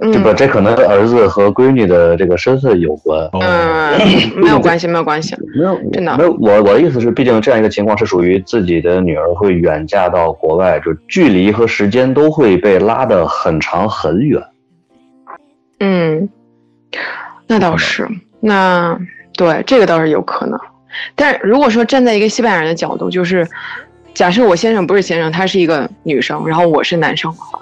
[0.00, 3.28] 这不，这可能儿子和闺女的这个身份有关。
[3.32, 3.98] 嗯，
[4.40, 6.30] 没有关系，没有关系，没有，真的没有。
[6.40, 14.40] 我我的意思是，毕竟这样一个情况是属于自己的女儿会远嫁到国外，就距离和时间都会被拉得很长很远。
[15.80, 16.28] 嗯，
[17.48, 18.06] 那倒是，
[18.38, 18.96] 那
[19.36, 20.56] 对这个倒是有可能。
[21.16, 23.44] 但如果说站在一个西班牙人的角度，就是
[24.18, 27.60] 假设我先生不是先生，他是一个女生，然后我是男生的话。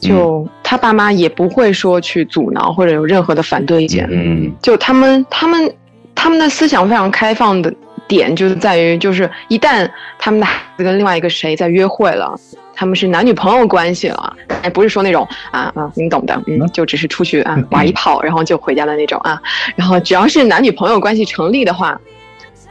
[0.00, 5.74] 就他爸妈也不会说去阻挠或者有任何的反对意见，嗯，就他们他们
[6.14, 7.74] 他们的思想非常开放的
[8.06, 12.32] 点就是在于，就是一旦他们的孩子跟另外一个谁在约会了，
[12.76, 19.42] 他们是男女朋友关系了，哎，不是说那种啊啊，你懂的，嗯，就只是出去啊玩一炮，然后就回家的那种啊，
[19.74, 22.00] 然后只要是男女朋友关系成立的话，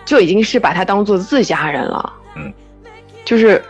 [0.06, 2.27] 就已经是把他当做自家人了，嗯，
[3.28, 3.62] 就是。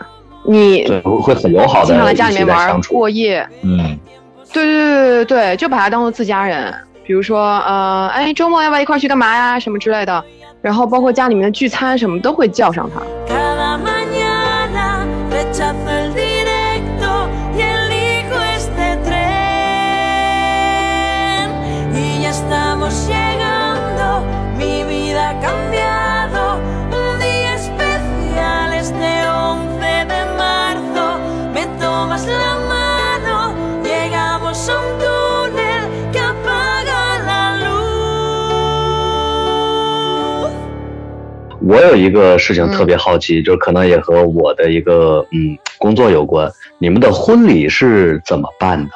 [0.44, 3.98] 你对会很友好的经常来家里面玩过夜，嗯，
[4.50, 6.72] 对对对对对，就把他当做自家人。
[7.04, 9.58] 比如说，呃，哎，周末要不要一块去干嘛呀？
[9.60, 10.24] 什么之类的。
[10.62, 13.36] 然后包括家里面的聚餐什么都会叫上他。
[41.68, 46.50] 我有一个事情特别好奇，就可能也和我的一个嗯工作有关。
[46.78, 48.90] 你们的婚礼是怎么办的？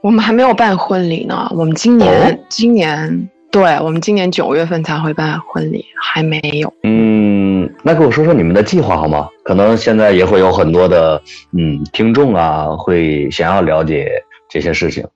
[0.00, 1.52] 我们还没有办婚礼呢。
[1.54, 6.72] 我们今年，今年，对我们今年九月份才会办婚礼，还没有。
[6.82, 9.28] 嗯，那给我说说你们的计划好吗？
[9.44, 11.20] 可能现在也会有很多的
[11.54, 14.10] 嗯听众啊，会想要了解
[14.48, 15.06] 这些事情，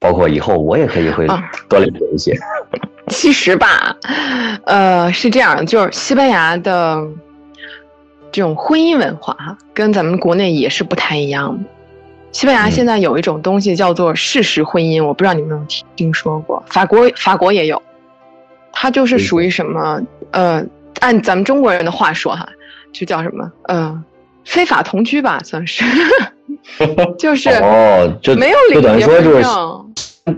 [0.00, 1.26] 包括以后我也可以会
[1.68, 2.34] 多了解一些。
[3.12, 3.94] 其实吧，
[4.64, 7.00] 呃，是这样，就是西班牙的
[8.32, 11.62] 这种婚姻文化哈，跟咱们国内也是不太一样的。
[12.32, 16.62] 西班牙现在有一种东西叫做事实婚姻，我不知道你们有没有听听说过。
[16.66, 17.80] 法国法国也有，
[18.72, 20.00] 它就是属于什么？
[20.30, 20.64] 呃，
[21.00, 22.48] 按咱们中国人的话说哈，
[22.90, 23.52] 就叫什么？
[23.64, 24.02] 呃，
[24.44, 25.84] 非法同居吧，算是。
[27.18, 29.81] 就是哦，就没有领结婚证。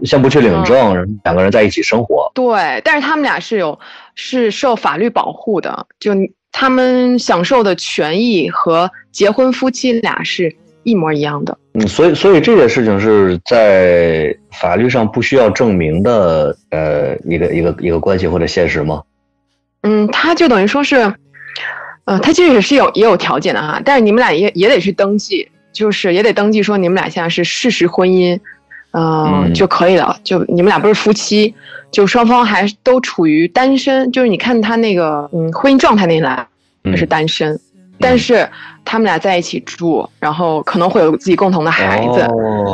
[0.04, 2.30] 先不去领证，两个人在一起生活。
[2.34, 3.78] 对，但是他们俩是有
[4.14, 6.12] 是受法律保护的，就
[6.50, 11.58] 他们享受的权益和结婚夫妻俩是一模一样的。
[11.74, 19.02] 嗯，所以所以这件事情是在法律上不需要证明的，呃，一个一个一个关系或者现实吗？
[19.82, 21.12] 嗯，他就等于说是，
[22.04, 28.40] 呃，他其实也是有也有条件的哈，但是你们俩也也得去登记，就是也得登记说你们俩现在是事实婚姻。
[28.96, 30.16] 嗯，就可以了。
[30.22, 31.52] 就你们俩不是夫妻，
[31.90, 34.10] 就双方还都处于单身。
[34.12, 36.46] 就是你看他那个嗯婚姻状态那栏，
[36.84, 37.58] 他是单身，
[37.98, 38.48] 但是
[38.84, 42.28] 他们俩在一起住，然后可能会有自己共同的孩子，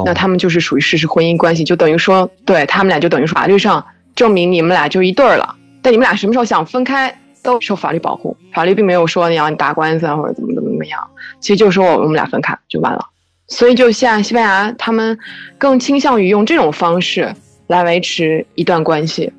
[0.05, 3.83] 那他们就是属于事实婚姻关系，就等于说，对他们俩就等于说法律上
[4.15, 5.57] 证明你们俩就一对儿了。
[5.81, 11.01] 但你们俩什么时候想分开，都受法律保护，法律并没有说你要你打官司啊或者怎么怎么怎么样，
[11.41, 13.07] 其实就是说我们俩分开就完了。
[13.51, 15.19] 所以，就像西班牙，他们
[15.59, 17.35] 更倾向于用这种方式
[17.67, 19.31] 来维持一段关系，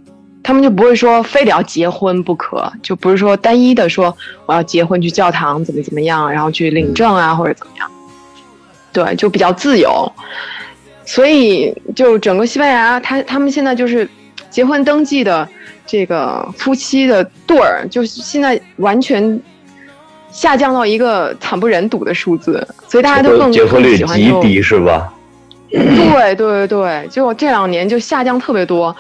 [0.44, 7.90] 他们就不会说非得要结婚不可，就不是说单一的说我要结婚去教堂怎么怎么样，然后去领证啊或者怎么样，
[8.92, 10.12] 对，就比较自由。
[11.06, 14.08] 所以，就整个西班牙，他他们现在就是
[14.50, 15.48] 结婚登记的
[15.88, 19.42] 这个夫妻的对儿，就是现在完全。
[20.32, 25.14] 下降到一个惨不忍睹的数字，所以大家都更结婚率极低，是吧？
[25.70, 28.94] 对对对，就这两年就下降特别多，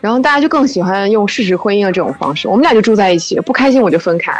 [0.00, 2.46] 然后大家就更喜欢用事实婚姻的这种方式。
[2.46, 4.32] 我们俩就住在一起，不开心我就分开。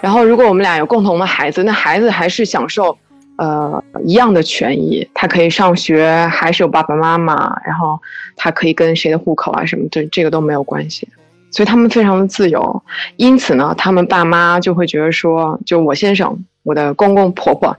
[0.00, 2.96] 然后如果我们俩有共同的孩子，那孩子还是享受
[3.36, 7.96] 呃一样的权益，他可以上学，还是有爸爸妈妈，然后
[8.34, 11.08] 他可以跟谁的户口啊什么，这这个都没有关系。
[11.50, 12.82] 所以他们非常的自由，
[13.16, 17.76] 因此呢，他们爸妈就会觉得说，就我先生，我的公公婆婆，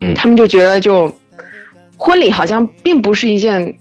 [0.00, 1.10] 嗯，他们就觉得就
[1.96, 3.74] 婚礼好像并不是一件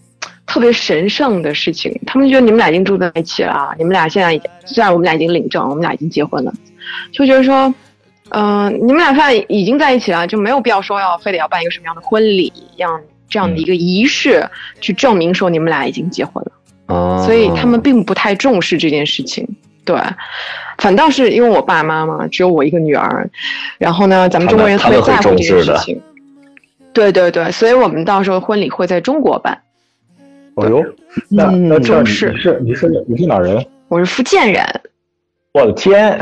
[0.45, 1.93] 特别神圣的事情。
[2.05, 6.53] 他们觉得你们俩已经住在一起了，你们俩现在已经虽然我们俩已经领证，我们俩已经结婚了，
[7.12, 7.73] 就觉得说，
[8.29, 16.51] 嗯，你们俩现在已经在一起了，就没有必要说要非得要办一个什么样的婚礼，样这样的一个仪式去证明说你们俩已经结婚了。
[17.25, 19.47] 所以他们并不太重视这件事情，
[19.86, 19.95] 对，
[20.80, 23.30] 反倒是因为我爸妈嘛，只有我一个女儿，
[23.78, 26.02] 然后呢，咱们中国人特别在乎这件事情，
[26.91, 29.56] 对对对，所以我们到时候婚礼会在中国办。
[30.56, 30.83] 哦呦，
[31.29, 33.63] 那那重视是你是你是哪人？
[33.87, 34.65] 我是福建人。
[35.54, 36.19] 我的天，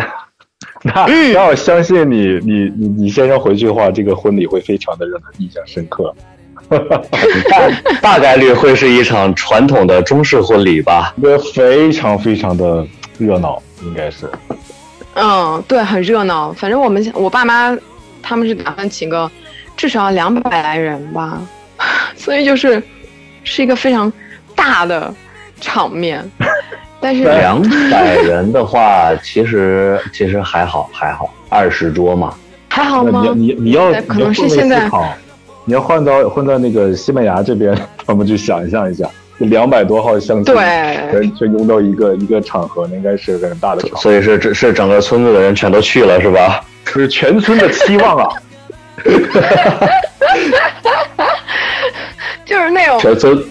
[0.84, 6.14] 那那我相信你你你你先生回去的话，这个婚礼会非常的让他印象深刻。
[6.70, 12.86] 大大概率会是一场传统的中式婚礼吧，对，非常非常的
[13.18, 14.30] 热闹，应该是。
[15.16, 16.52] 嗯，对，很热闹。
[16.54, 17.76] 反正我们我爸妈
[18.22, 19.30] 他们是打算请个
[19.76, 21.42] 至少两百来人吧，
[22.16, 22.82] 所以就是
[23.44, 24.12] 是一个非常
[24.56, 25.14] 大的
[25.60, 26.24] 场面。
[27.00, 32.34] 但是两百人的话，其实其实还好还好，二十桌嘛，
[32.70, 33.24] 还好吗？
[33.36, 34.90] 你你你要可能是现在。
[35.68, 39.06] 你要换到换到那个西班牙这边， 我们去想象一下，
[39.40, 44.00] 两百多号相亲，全全拥到一个一个场合，那应该是个很大的场。
[44.00, 46.64] 所以是是整个村子的人全都去了，是吧？
[46.86, 48.30] 是全村的期望啊！
[52.46, 52.98] 就是那种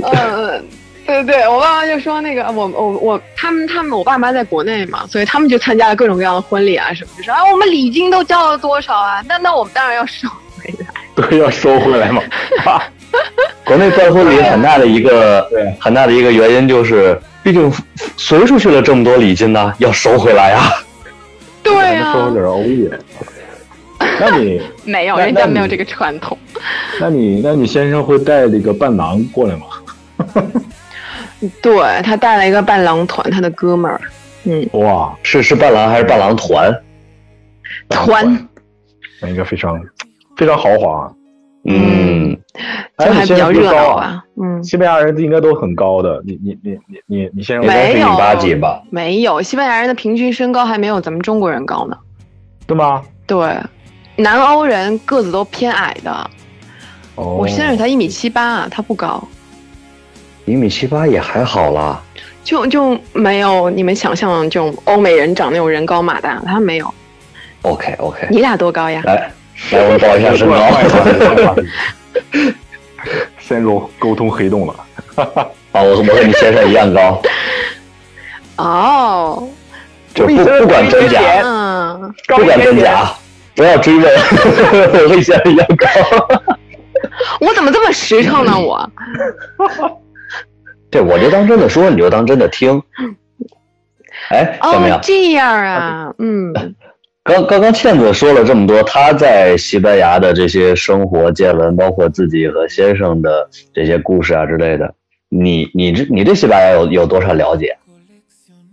[0.03, 0.59] 呃。
[1.07, 9.23] 对对对，我爸妈就说那个我我我他们他们我爸妈在国内嘛，所以他们就参加了各种各样的婚礼啊什么，就说啊我们礼金都交了多少啊？
[9.29, 10.27] 那那我们当然要收
[10.59, 10.87] 回来，
[11.17, 12.23] 对，要收回来嘛。
[13.65, 15.51] 国内办婚礼很大的一个
[15.81, 17.73] 很大的一个原因就是，毕竟
[18.17, 20.61] 随出去了这么多礼金呢，要收回来呀。
[21.65, 22.91] 对呀，收点欧耶。
[24.21, 26.39] 那你 没有，人家没有这个传统。
[27.01, 29.67] 那你那你先生会带这个伴郎过来吗？
[31.61, 34.01] 对他带了一个伴郎团，他的哥们儿，
[34.45, 36.73] 嗯，哇，是是伴郎还是伴郎团？
[37.89, 38.49] 团，
[39.21, 39.81] 那应该非常
[40.37, 41.13] 非常豪华，
[41.65, 42.37] 嗯，
[42.99, 48.13] 就还比较热闹吧，嗯，西班牙人应该都很高的，你你你你你你先生没有。
[48.13, 48.83] 一八几吧？
[48.91, 51.97] 没有，西班牙人的平均身高还没有咱们中国人高呢，
[52.67, 53.03] 对吗？
[53.27, 53.57] 对，
[54.17, 56.31] 南欧人个子都偏矮的，
[57.15, 59.23] 我先生才一米七八啊，他不高。
[60.45, 62.01] 一米七八也还好啦，
[62.45, 66.95] 就就没有你们想象这种欧美人长那种人高马大，他没有。
[67.63, 69.03] OK OK，你俩多高呀？
[69.05, 69.29] 来
[69.73, 71.57] 来，我们报一下身高。
[73.39, 74.75] 陷入沟通黑洞了。
[75.73, 77.23] 啊，我我和你先生一样高。
[78.57, 79.49] 哦，
[80.15, 83.13] 就不不管真假，嗯，不管真假，
[83.55, 84.05] 不要追问。
[84.05, 85.87] 我和你先生一样高。
[87.41, 88.59] 我怎么这么实诚呢？
[88.59, 88.91] 我，
[90.91, 92.83] 对我就当真的说，你就当真的听。
[94.31, 94.99] 哎，怎么样？
[95.03, 96.53] 这样啊，嗯。
[97.27, 104.95] 刚刚刚倩子说了这么多，她在西班牙的这些生活见闻，包括自己和先生的这些故事啊之类的。
[105.29, 107.77] 你你这你对西班牙有有多少了解？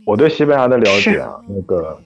[0.06, 1.97] 我对西班牙的了解啊，那个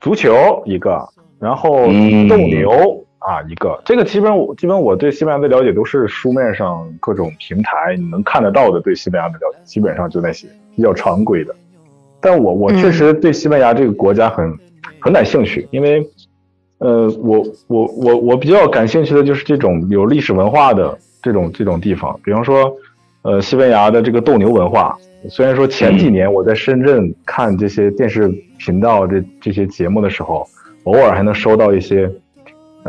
[0.00, 1.04] 足球一个，
[1.40, 1.86] 然后
[2.28, 3.02] 斗牛。
[3.18, 10.46] 啊，一个这个基本我基本我对西班牙的了解都是书面上各种平台你能看得到的对西班牙的了解，基本上就那些
[10.76, 11.52] 比较常规的。
[12.20, 14.56] 但我我确实对西班牙这个国家很
[15.00, 16.06] 很感兴趣，因为
[16.78, 22.74] 呃，我我我我比较感兴趣的就是这种有历史文化的这种这种地方，比方说
[23.22, 24.96] 呃西班牙的这个斗牛文化。
[25.28, 28.28] 虽然说前几年我在深圳看这些电视
[28.58, 30.46] 频道这这些节目的时候，
[30.84, 32.10] 偶尔还能收到一些。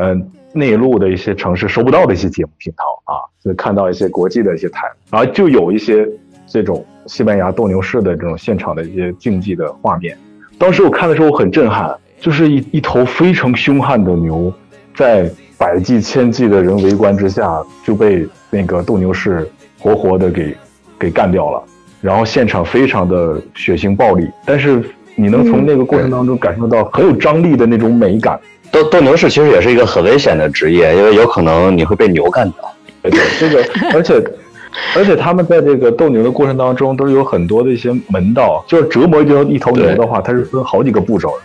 [0.00, 6.08] 嗯，内陆的一些城市收不到的一些节目频道啊，就看到一些国际的一些台，然后就有一些
[6.46, 10.16] 这种西班牙斗牛士的这种现场的一些竞技的画面。
[10.58, 14.52] 当时我看的时候我很震撼，就是一一头非常凶悍的牛，
[14.94, 19.48] 在百计千计的人围观之下就被那个斗牛士
[19.78, 20.56] 活活的给
[20.98, 21.62] 给干掉了，
[22.00, 24.82] 然后现场非常的血腥暴力，但是
[25.14, 28.38] 你能从那个过程当中感受到很有张力的那种美感。
[28.70, 32.58] 斗斗牛士其实也是一个很危险的职业，因为有可能你会被牛干掉。
[33.00, 34.22] 对对，这个而且
[34.96, 38.64] 而且他们在这个斗牛的过程当中，都是有很多的一些门道。
[38.66, 41.42] 就是折磨一头一头牛的话，它是分好几个步骤的。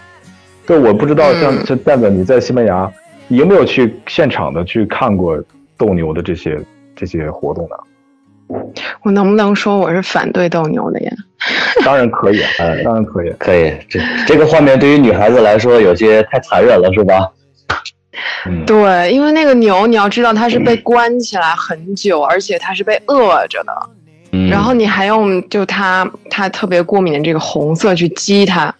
[0.67, 2.91] 就我不知道，像像蛋子你在西班牙，
[3.27, 5.37] 你有没有去现场的去看过
[5.77, 6.59] 斗牛的这些
[6.95, 7.75] 这些活动呢？
[9.01, 11.11] 我能不能说我是反对斗牛的呀？
[11.83, 13.73] 当然可以，哎，当然可以，可以。
[13.89, 17.27] 这这个画面对于女孩子来说有些太残忍了，是吧？
[18.45, 23.89] 嗯，对，因为那个牛，你要知道它是被关起来很久，而且它是被饿着的。
[24.31, 24.49] 嗯。
[24.49, 28.73] 然后你还用就它它特别过敏的这个红色去激它，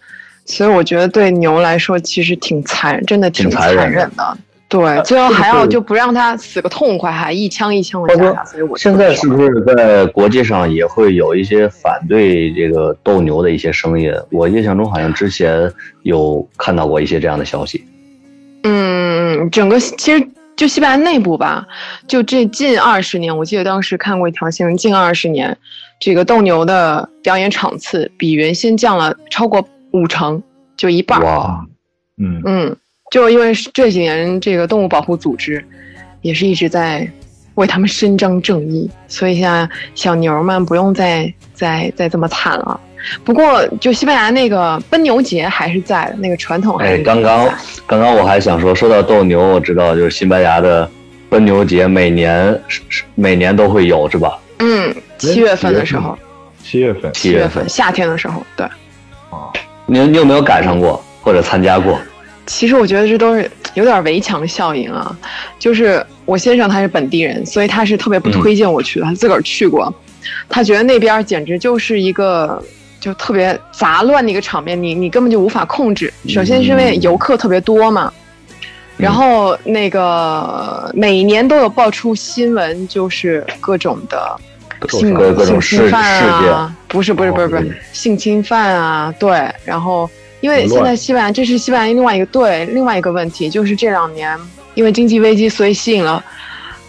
[0.44, 4.38] 所以我觉得对牛来说其实挺残，真的挺残忍的。
[4.66, 8.44] 对，最后还要就不让它死个痛快，还一枪一枪的打。
[8.44, 14.12] 所以我现在是不是在国际上也会有一些反对这个斗牛的一些声音？
[14.32, 15.70] 我印象中好像之前
[16.02, 17.84] 有看到过一些这样的消息。
[18.64, 21.66] 嗯，整个其实就西班牙内部吧，
[22.08, 25.56] 就这近二十年，我记得当时看过一条新闻，近二十年，
[26.00, 30.42] 这个斗牛的表演场次比原先降了超过五成，
[30.76, 31.22] 就一半。
[31.22, 31.64] 哇，
[32.18, 32.76] 嗯嗯。
[33.10, 35.64] 就因为这几年这个动物保护组织，
[36.22, 37.08] 也是一直在
[37.54, 42.80] 为他们伸张正义，所以现在小牛们不用再再再这么惨了。
[43.24, 47.02] 不过，就西班牙那个奔牛节还是在的，那个传统还是在。
[47.04, 47.48] 刚刚
[47.86, 50.88] 刚刚我还想说，说到斗牛，我知道就是西班牙的
[51.28, 52.60] 奔牛节，每年
[53.14, 54.38] 每年都会有，是吧？
[54.58, 56.18] 嗯，七月份的时候。
[56.62, 57.12] 七月份。
[57.12, 58.64] 七月份，夏天的时候，对。
[59.30, 59.52] 啊，
[59.86, 62.00] 你你有没有赶上过或者参加过？
[62.46, 65.16] 其实我觉得这都是有点围墙效应啊，
[65.58, 69.92] 就是我先生他是本地人，所以他是特别不推荐我去的，他自个儿去过，
[70.48, 72.62] 他觉得那边简直就是一个
[73.04, 76.10] 就特别杂乱的一个场面，你你根本就无法控制。
[76.26, 78.10] 首先是因为游客特别多嘛，
[78.96, 84.34] 然后那个每年都有爆出新闻，就是各种的
[84.88, 89.54] 性性侵犯啊，不是不是不是不是性侵犯啊，对。
[89.66, 90.08] 然后
[90.40, 94.34] 因为现在西班牙，这是西班牙另外一个对另外一个问题，就是这两年
[94.72, 96.24] 因为经济危机，所以吸引了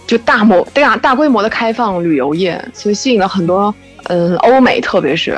[0.08, 5.38] 就大模大大规模的开放旅游业，所以吸引了很多嗯欧美特别是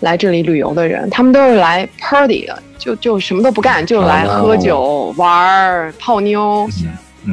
[0.00, 2.62] 来这里旅游的人，他们都是来 party 的。
[2.78, 6.68] 就就什么都不干，就来喝酒、玩儿、泡妞，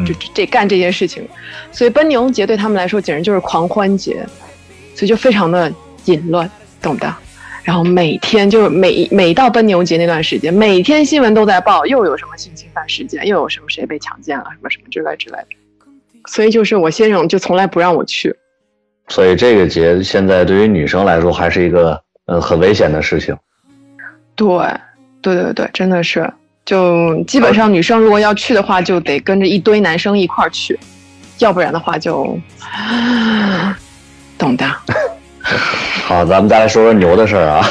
[0.04, 1.24] 就这干这些事情。
[1.72, 4.26] 所以奔牛节对他们来说简直就是狂欢节，
[4.96, 5.72] 所以就非常的
[6.06, 6.50] 淫乱，
[6.82, 7.14] 懂的。
[7.62, 15.48] 然后每天就是每每到奔牛节那段时间，每天新闻都在报，又有什么性侵犯事件，又有什么谁被强奸了，什么什么之类之类的。
[16.26, 18.36] 所以就是我先生就从来不让我去。
[19.10, 23.36] 所以这个节现在对于女生来说还是一个呃很危险的事情。
[24.36, 24.48] 对。
[25.22, 26.30] 对对对，真的是，
[26.66, 30.78] 就基本上女生如果要去的话，就得跟着一堆男生一块儿去，
[31.40, 32.38] 要不然的话就，
[34.38, 34.70] 懂的。
[36.04, 37.66] 好，咱们再来说说牛的事儿啊。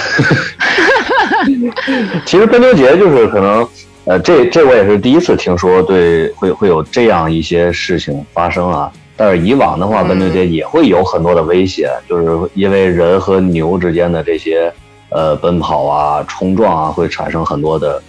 [2.24, 3.68] 其实奔牛节就是可能，
[4.06, 8.90] 呃，这这我也是第一次听说，对，会会有这样一些事情发生啊。
[9.22, 14.72] 但是以往的话，奔牛节也会有很多的危险，就是因为人和牛之间的这些。
[15.14, 18.02] 呃，奔跑啊，冲撞啊，会产生很多的，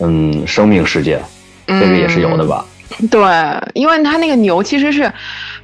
[0.00, 1.20] 嗯，生命事件，
[1.66, 2.64] 这个也是有的吧？
[3.12, 3.20] 对，
[3.74, 5.12] 因为它那个牛其实是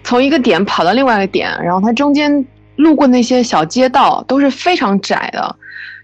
[0.04, 2.44] 从一个点跑到另外一个点，然后它中间
[2.76, 5.56] 路过那些小街道都是非常窄的，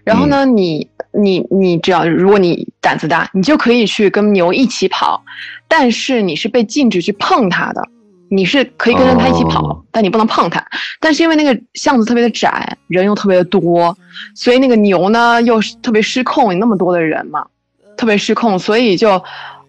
[0.03, 5.23] 然后呢，你你你只要如果你胆子大，你就可以去跟牛一起跑，
[5.67, 7.83] 但是你是被禁止去碰它的。
[8.29, 10.63] 你是可以跟着他一起跑，但你不能碰他。
[10.99, 13.97] 但是因为那个巷子特别的窄，人又特别的多，
[14.35, 17.45] 所以那个牛呢又特别失控，有那么多的人嘛，
[17.97, 19.21] 特别失控，所以就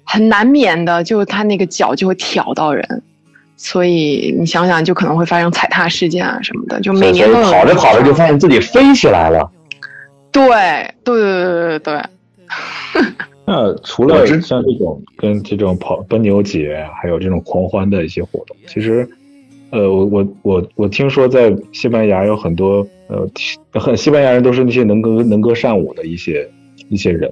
[0.04, 3.02] 很难免的，就他那个脚就会挑到人，
[3.56, 6.80] 所以你想想，就可能会发生踩踏事件啊什么的。
[6.80, 9.50] 就每年都跑着跑着就发现自己飞起来了。
[10.30, 10.42] 对
[11.02, 12.02] 对对对对对。
[13.52, 19.04] 那除了像这种跟这种跑奔牛节，还有这种狂欢的一些活动，其实，
[19.70, 23.28] 呃，我我我我听说在西班牙有很多呃
[23.72, 26.48] 很西班牙人都是那些能歌能歌善舞的一些
[26.90, 27.28] 一些人，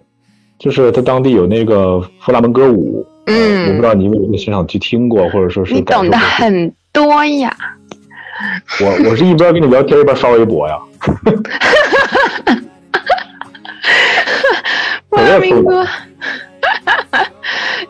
[0.58, 7.56] 就是他当地有那个弗拉门戈舞，嗯，我不知道你有没有现场去听过，或者说是你懂得很多呀。
[8.80, 10.76] 我我是一边跟你聊天一边刷微博呀。
[15.10, 15.86] 弗拉明戈。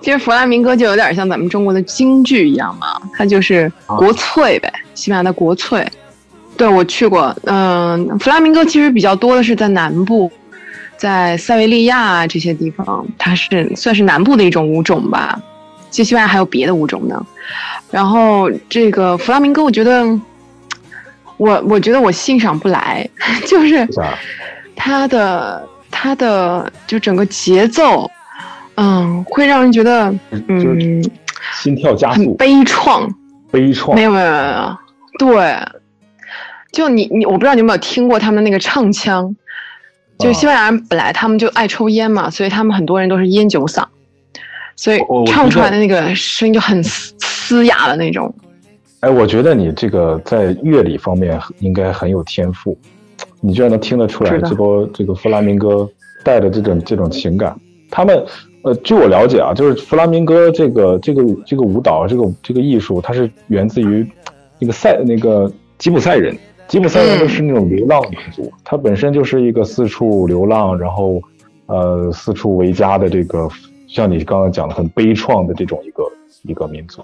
[0.00, 5.86] 其实弗拉明戈就有点像咱们中国的京剧一样嘛，它就是国粹呗，西班牙的国粹。
[6.56, 10.30] 对我去过，嗯，弗拉明戈其实比较多的是在南部，
[10.96, 15.40] 在塞维利亚这些地方，它是算是南部的一种舞种吧。
[15.90, 17.24] 其实西班牙还有别的舞种呢。
[17.90, 20.04] 然后这个弗拉明戈，我觉得，
[21.36, 23.08] 我我觉得我欣赏不来，
[23.46, 23.86] 就是
[24.74, 28.10] 它的它的就整个节奏。
[28.80, 31.02] 嗯，会让人觉得嗯，
[31.54, 33.08] 心跳加速，很悲怆，
[33.50, 33.92] 悲怆。
[33.92, 34.78] 没有没有没有，
[35.18, 35.56] 对，
[36.70, 39.34] 就你你，我不知道你有没有听过他们那个唱腔，
[40.20, 43.84] 就西班牙人本来他们就爱抽烟嘛，所以他们很多人都是烟酒嗓，
[44.76, 48.32] 所以唱出来的那个声音就很嘶哑的那种。
[49.00, 52.78] 哎，我觉得你这个在乐理方面应该很有天赋，
[53.40, 55.90] 你居然能听得出来这波这个弗拉明戈
[56.22, 57.58] 带的这种这种情感，
[57.90, 58.24] 他们。
[58.62, 64.04] 呃，据我了解啊，就是弗拉明戈这个这个这个舞蹈，这个这个艺术，它是源自于
[64.58, 66.36] 那个塞那个吉普赛人。
[66.66, 71.18] 吉普赛人是那种流浪民族，他本身就是一个四处流浪，然后
[71.64, 73.48] 呃四处为家的这个，
[73.86, 76.02] 像你刚刚讲的很悲怆的这种一个
[76.42, 77.00] 一个民族。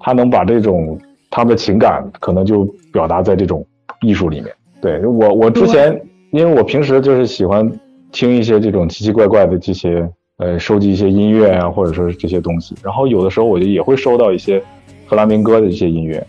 [0.00, 0.98] 他能把这种
[1.30, 3.64] 他们的情感，可能就表达在这种
[4.00, 4.52] 艺术里面。
[4.80, 6.00] 对我我之前，
[6.32, 7.70] 因为我平时就是喜欢
[8.10, 10.10] 听一些这种奇奇怪怪的这些。
[10.38, 14.62] 呃，收集一些音乐啊，或者说是这些东西，然后有的时候我就也会收到一些
[15.06, 16.22] 弗拉明戈的一些音乐，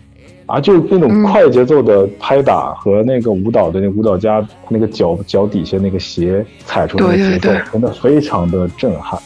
[0.46, 9.20] 啊，就那种快节奏的拍打和那个舞蹈的那舞蹈家那个脚脚底下那个鞋踩出来的节奏，真的非常的震撼。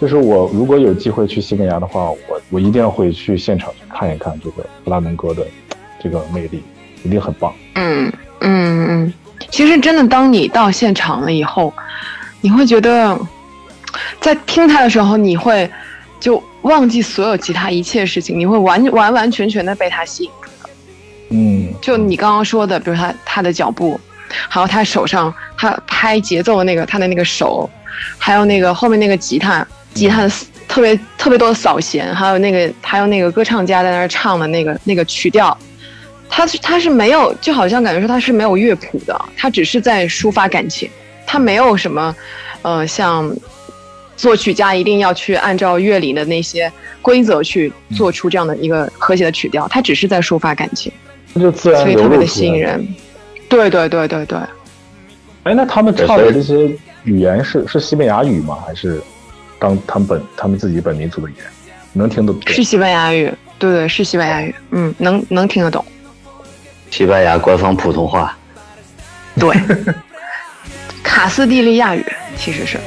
[0.00, 5.46] 就是我如果有机会去西班牙的话，我我一定要会去现场去看一看这个弗拉明戈的
[6.02, 6.60] 这个魅力，
[7.04, 7.54] 一定很棒。
[7.76, 9.12] 嗯嗯嗯，
[9.48, 11.72] 其实真的，当你到现场了以后，
[12.40, 13.16] 你会觉得。
[14.20, 15.70] 在听他的时候，你会
[16.20, 20.70] 就忘记所有其他一切事情，你会完完完全全的被他吸引住的。
[21.30, 24.00] 嗯，就你刚刚说的，比如他他的脚步，
[24.48, 27.68] 还有他手上他拍节奏的那个他的那个手，
[28.18, 30.32] 还有那个后面那个吉他吉他的
[30.68, 35.56] 特别特别多的扫弦，还有那个还有那个歌唱家在那儿唱的那个那个曲调，
[36.28, 40.88] 他是他是没有，就好像感觉说他是没有乐谱的，他只是在抒发感情，
[41.26, 42.14] 他没有什么，
[42.62, 43.30] 呃，像
[44.16, 46.70] 作曲家一定要去按照乐理的那些
[47.02, 50.92] 规则去做出这样的一个和谐的曲调，他只是在抒发感情，
[51.32, 52.86] 那就自然所以特别的吸引人。
[53.48, 54.38] 对对对对对。
[55.42, 56.70] 哎，那他们唱的这些
[57.04, 58.58] 语言是是西班牙语吗？
[58.66, 59.00] 还是
[59.58, 61.46] 当他们本他们自己本民族的语言？
[61.92, 62.42] 能听得懂？
[62.46, 64.54] 是西班牙语，对对，是西班牙语。
[64.70, 65.84] 嗯，能能听得懂。
[66.90, 68.36] 西班牙官方普通话。
[69.38, 69.54] 对，
[71.02, 72.04] 卡斯蒂利亚语
[72.36, 72.78] 其实是。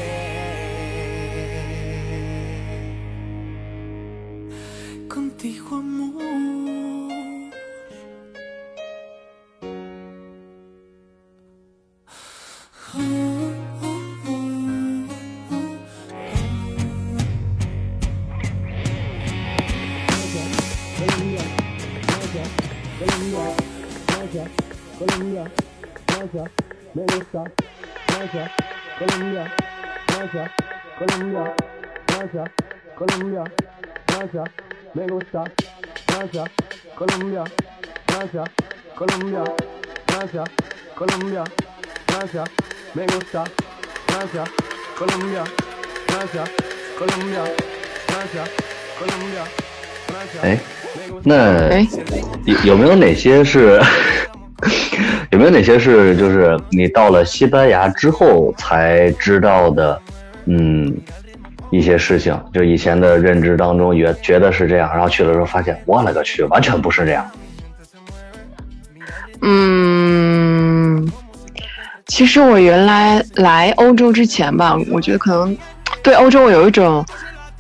[50.42, 50.60] 哎，
[51.24, 51.70] 那
[52.46, 53.80] 有有没有哪些是？
[55.32, 60.02] 有没有哪些是就是你到了西班牙之后才知道的？
[60.46, 60.96] 嗯，
[61.72, 67.30] 一些事情，就以前的认知当中也觉得是这样，然后去了之后发现，我勒个去，完全不是这样。
[69.42, 71.12] 嗯，
[72.06, 75.58] 其实我原来来欧洲之前吧，我觉得可能
[76.02, 77.06] 对欧洲我有一种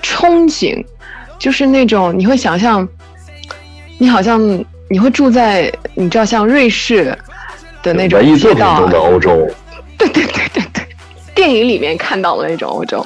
[0.01, 0.81] 憧憬，
[1.37, 2.87] 就是那种你会想象，
[3.97, 4.39] 你好像
[4.89, 7.17] 你会住在你知道像瑞士。
[7.83, 9.47] 的那种街道，的欧洲，
[9.97, 10.83] 对对对对对，
[11.35, 13.05] 电影里面看到的那种欧洲，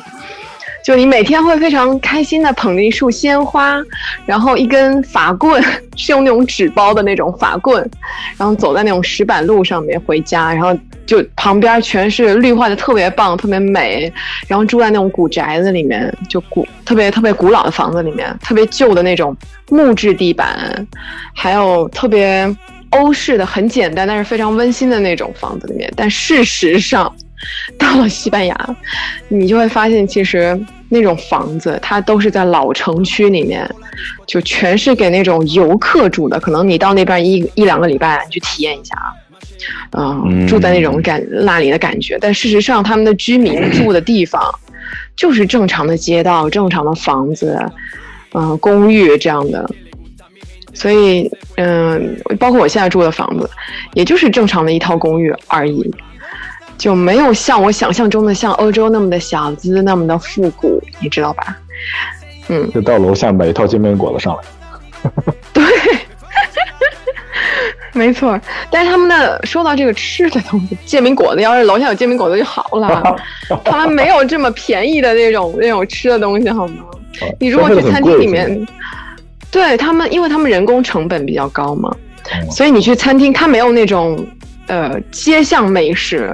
[0.84, 3.82] 就你每天会非常开心的捧着一束鲜花，
[4.26, 5.64] 然后一根法棍，
[5.96, 7.88] 是用那种纸包的那种法棍，
[8.38, 14.12] 然后走在那种石板路上面回家，然后就旁边全是绿化的特别棒，特别美，
[14.48, 19.36] 然后住在那种古宅子里面，就古特别特别古老的房子里面，特别旧的那种
[19.70, 20.88] 木质地板，
[21.34, 22.54] 还有特别。
[22.94, 27.10] 欧式的很简单，但是非常温馨的那种房子里面，但事实上，
[27.78, 28.76] 到了西班牙，
[29.30, 33.70] 你就会发现，其实那种房子它都是在老城区里面，
[34.28, 36.40] 就全是给那种游客住的。
[36.40, 38.96] 可能你到那边一一两个礼拜，你去体验一下
[39.92, 42.18] 啊，嗯，住在那种感那里的感觉。
[42.20, 44.42] 但事实上，他们的居民住的地方
[45.16, 47.60] 就是正常的街道、正常的房子，
[48.34, 49.70] 嗯，公寓这样的。
[50.74, 53.48] 所以，嗯，包括我现在住的房子，
[53.94, 55.94] 也就是正常的一套公寓而已，
[56.78, 61.58] 就没有像我想象中的像欧洲那么的小资，那么的复古，你知道吧？
[62.50, 64.42] 嗯，就到楼下买一套煎饼果子上来。
[65.54, 65.64] 对，
[67.94, 68.40] 没错。
[68.70, 73.18] 但是他们的说到这个吃的东西，煎饼果子，要是楼下有煎饼果子就好了。
[73.66, 76.86] 他们没有这么便宜的那种那种吃的东西，好吗？
[77.40, 78.66] 你如果去餐厅里面。
[79.52, 81.94] 对他们，因为他们人工成本比较高嘛，
[82.50, 84.26] 所以你去餐厅，他没有那种
[84.72, 86.34] 呃街巷美食，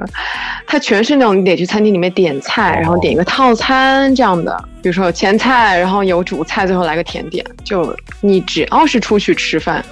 [0.68, 7.44] 它全是那种你得去餐厅里面点菜，然后点一个套餐这样的，比如说有前菜，然后有主菜，最后来个甜点。
[7.64, 9.84] 就你只要是出去吃饭，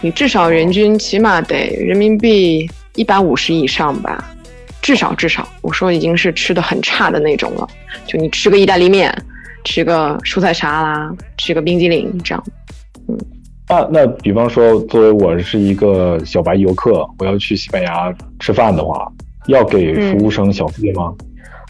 [0.00, 4.24] 你至少人均起码得人民币一百五十以上吧，
[4.80, 7.68] 至少至少，我说已经是吃的很差的那种了。
[8.06, 9.12] 就你吃个意大利面，
[9.64, 12.44] 吃个蔬菜沙拉，吃个冰激凌这样。
[13.08, 13.18] 嗯
[13.68, 19.06] 那那比方说，作为我是一个小白游客，我要去西班牙吃饭的话，
[19.48, 21.12] 要给服务生小费吗？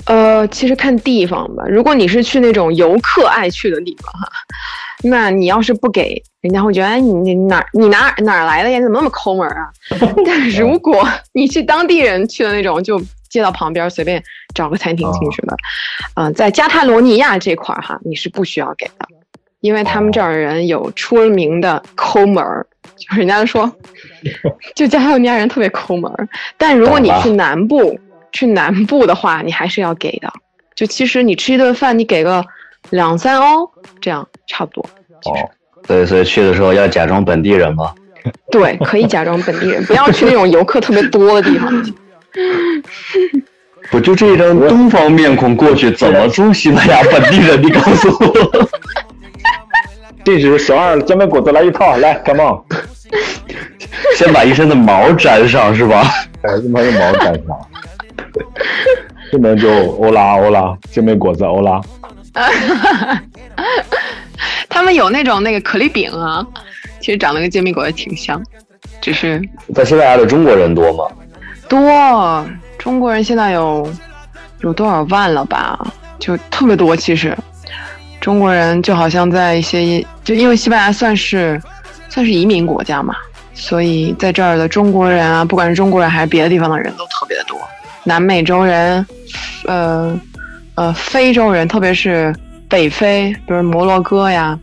[0.07, 1.65] 呃，其实看地方吧。
[1.69, 4.29] 如果你是去那种游客爱去的地方哈，
[5.03, 8.79] 那你要是不给，人家会觉得哎，你你哪你哪哪来的呀？
[8.79, 9.69] 你怎么那么抠门啊？
[10.25, 14.23] 但如果你去当地人去的那种，就街道旁边随便
[14.55, 15.57] 找个餐厅进去的，
[16.15, 19.07] 嗯，在加泰罗尼亚这块儿哈，你是不需要给的。
[19.61, 23.71] 因为他们这儿人有出了名的抠门儿，就是人家说，
[24.75, 26.29] 就加泰罗尼亚人特别抠门儿。
[26.57, 27.99] 但如果你去南部，
[28.33, 30.33] 去南部的话，你还是要给的。
[30.75, 32.45] 就其实你吃一顿饭，你给个
[32.91, 33.69] 两三欧，
[34.01, 34.89] 这样差不多。
[35.25, 35.51] 哦，
[35.87, 37.93] 对，所以去的时候要假装本地人吗？
[38.53, 41.69] 对，可以假装本地人，不要去那种游客特别多的地方。
[43.91, 47.61] 不就这一张东方面孔过去，怎么做西班牙本地人？
[47.63, 48.69] 你告诉我。
[50.37, 52.61] 这是小二煎饼果子来一套，来，come on。
[54.15, 56.03] 先把一身的毛粘上是吧？
[56.43, 57.59] 哎，先把这毛粘上。
[59.33, 61.81] 这边就欧拉欧拉煎饼果子欧拉。
[64.69, 66.47] 他们有那种那个可丽饼啊，
[67.01, 68.43] 其实长得跟煎饼果子挺像，
[69.01, 69.43] 只是
[69.75, 71.07] 在西班牙的中国人多吗？
[71.71, 72.47] 多，
[72.79, 73.91] 中国人现在有
[74.61, 75.79] 有多少万了吧？
[76.19, 77.35] 就特别多，其实
[78.29, 81.59] 中国人就好像在一些，就因为西班牙算是
[82.11, 83.17] 算是移民国家嘛，
[83.55, 87.59] 所以在这儿的中国人啊，不管是中国人还是别的地方的人都特别的多，
[88.05, 89.07] 南美洲人，
[89.65, 90.21] 呃
[90.75, 92.31] 呃，非洲人，特别是
[92.69, 94.59] 北非，比如摩洛哥呀，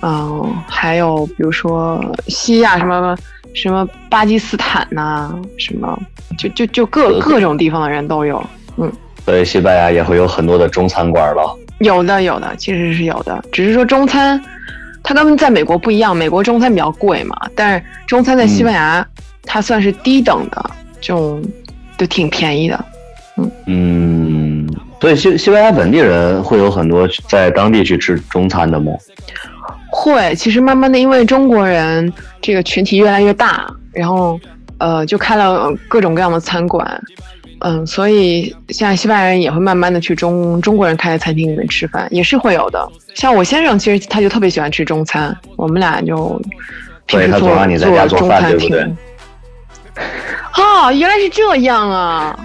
[0.00, 3.16] 嗯，还有比如说西亚什么。
[3.54, 5.98] 什么巴基斯坦呐，什么
[6.38, 8.42] 就就就各各种地方的人都有，
[8.78, 8.90] 嗯，
[9.26, 11.54] 所以西班牙也会有很多的中餐馆了。
[11.82, 14.40] 有的有的，其实是有的，只是说中餐
[15.02, 19.06] 它跟在美国不一样，美国中餐比较贵嘛，但是中餐在西班牙
[19.44, 20.70] 它算是低等的，
[21.00, 21.40] 就
[21.96, 22.84] 都挺便宜的，
[23.36, 23.50] 嗯。
[23.66, 24.68] 嗯，
[25.00, 28.92] 所以西西班牙本地人会有很多在当地去吃中餐的吗？
[29.90, 32.10] 会，其实慢慢的，因为中国人
[32.40, 34.40] 这个群体越来越大，然后，
[34.78, 37.00] 呃，就开了各种各样的餐馆，
[37.64, 42.88] 嗯，所以像西班牙人也会慢慢的去中中国人开的餐厅里面吃饭，也是会有的。
[43.14, 46.40] 像我先生，其实他就特别喜欢吃中餐，我们俩就
[47.06, 48.96] 平时做做中餐厅。
[50.56, 52.38] 哦，原来是这样啊！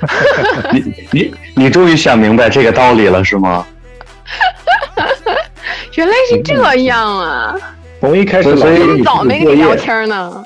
[0.72, 3.66] 你你你终于想明白这个道理了，是吗？
[5.94, 7.54] 原来是这样啊！
[8.00, 10.44] 从一开始老师早没跟你聊天呢。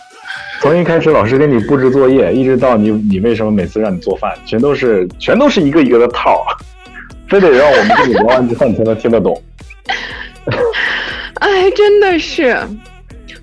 [0.65, 6.43] 从一开始老师给你布置作业， 一直到你你为什么每次让你做饭，全都是全都是一个一个的套，
[7.29, 9.39] 非得让我们跟你聊完之后你才能听得懂。
[11.35, 12.57] 哎，真的是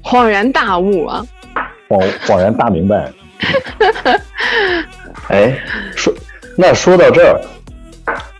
[0.03, 1.23] 恍然大悟啊！
[1.87, 3.07] 恍恍然大明白。
[5.29, 5.55] 哎，
[5.95, 6.11] 说
[6.57, 7.39] 那说到这儿，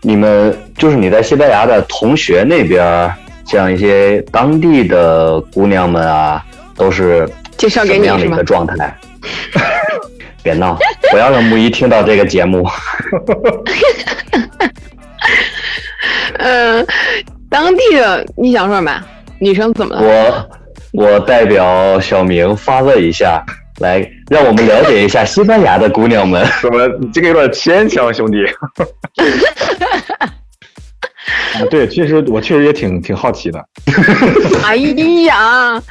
[0.01, 3.13] 你们就是你在西班牙的同学那边。
[3.43, 6.41] 像一些当地的姑娘们啊，
[6.77, 7.27] 都是
[7.61, 8.97] 介绍给你样的一个状态？
[10.41, 10.75] 别闹，
[11.11, 12.67] 不要让木一听到这个节目。
[16.39, 16.83] 嗯，
[17.51, 18.99] 当地的你想说什么？
[19.37, 20.49] 女生怎么了？
[20.91, 23.45] 我我代表小明发问一下，
[23.79, 26.43] 来让我们了解一下西班牙的姑娘们。
[26.63, 26.87] 怎么？
[26.99, 28.37] 你这个有点牵强，兄弟。
[31.55, 33.63] 啊， 对，确实，我确实也挺挺好奇的。
[34.65, 34.75] 哎
[35.25, 35.81] 呀，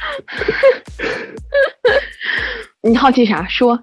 [2.81, 3.45] 你好奇啥？
[3.47, 3.79] 说。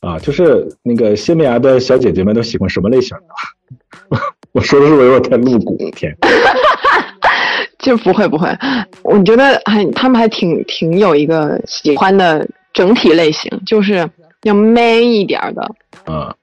[0.00, 3.16] 啊，就是那个西班牙的小姐姐们都喜欢什么类型
[4.10, 4.18] 的？
[4.52, 5.76] 我说的是不是有点太露骨？
[5.96, 6.14] 天。
[7.78, 8.48] 就不会不会，
[9.02, 14.08] 我觉得还他们还挺挺有一个喜欢的整体类型，就是
[14.42, 15.74] 要 man 一点的。
[16.06, 16.34] 嗯。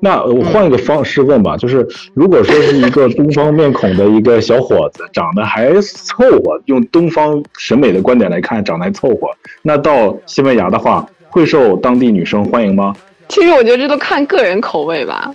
[0.00, 9.28] 那我换一个方式问吧，就是如果说是一个 东方面孔的一个小伙子，长得还凑合，用东方审美的观点来看，长得还凑合，
[9.62, 12.94] 那到西班牙的话，会受当地女生欢迎吗？
[13.28, 15.30] 其实我觉得这都看个人口味吧。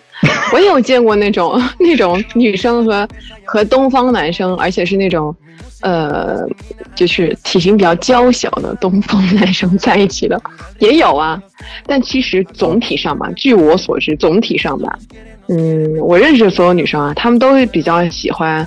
[0.54, 3.08] 我也有见过那种 那种女生和
[3.44, 5.36] 和东方男生，而且是那种。
[5.82, 6.46] 呃，
[6.96, 10.40] 就是体型比较娇小的东方男生在一起的
[10.80, 11.42] 也有啊，
[11.88, 14.98] 但其实总体上吧，据我所知，总体上吧，
[15.48, 18.66] 嗯，我认识的所有女生啊，她们都会比较喜欢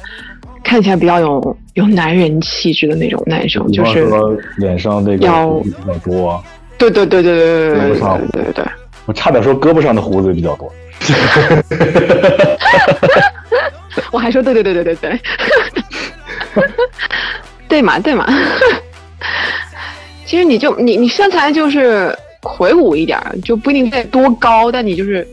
[0.63, 4.07] 看起来比较有有男人气质的那种男生，就是
[4.57, 6.43] 脸上这个胡子比较多，
[6.77, 8.01] 对对对对对对对
[8.33, 8.65] 对对对，
[9.07, 10.73] 我差点说胳膊上的胡子比较多，
[14.11, 15.21] 我还说对对对对对对。
[17.69, 18.27] 对 嘛对嘛，
[20.25, 25.27] 其实你就你你身材就是魁梧一点，就不一定再多高，但你就是，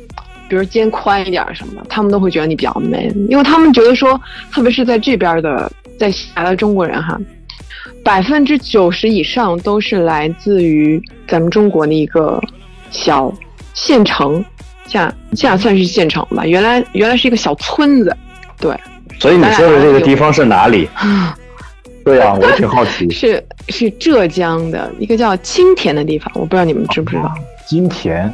[0.49, 4.19] 比如肩宽一点什么的，他们都会觉得你比较 man，因为他们觉得说，
[4.51, 7.19] 特别是在这边的在西来的中国人哈，
[8.03, 12.41] 百分之九十以上都是来自于咱们中国的一个
[12.89, 13.31] 小
[13.73, 14.43] 县城，
[14.87, 18.15] 现在现在算是县城吧，原来原来是一个小村子，
[18.59, 18.75] 对。
[19.19, 20.89] 所以你说的这个地方是哪里？
[22.03, 23.09] 对呀，我挺好奇。
[23.13, 27.31] 是是浙江的一个叫青田的地方，我不知道你们知不知道。
[27.67, 28.33] 金田，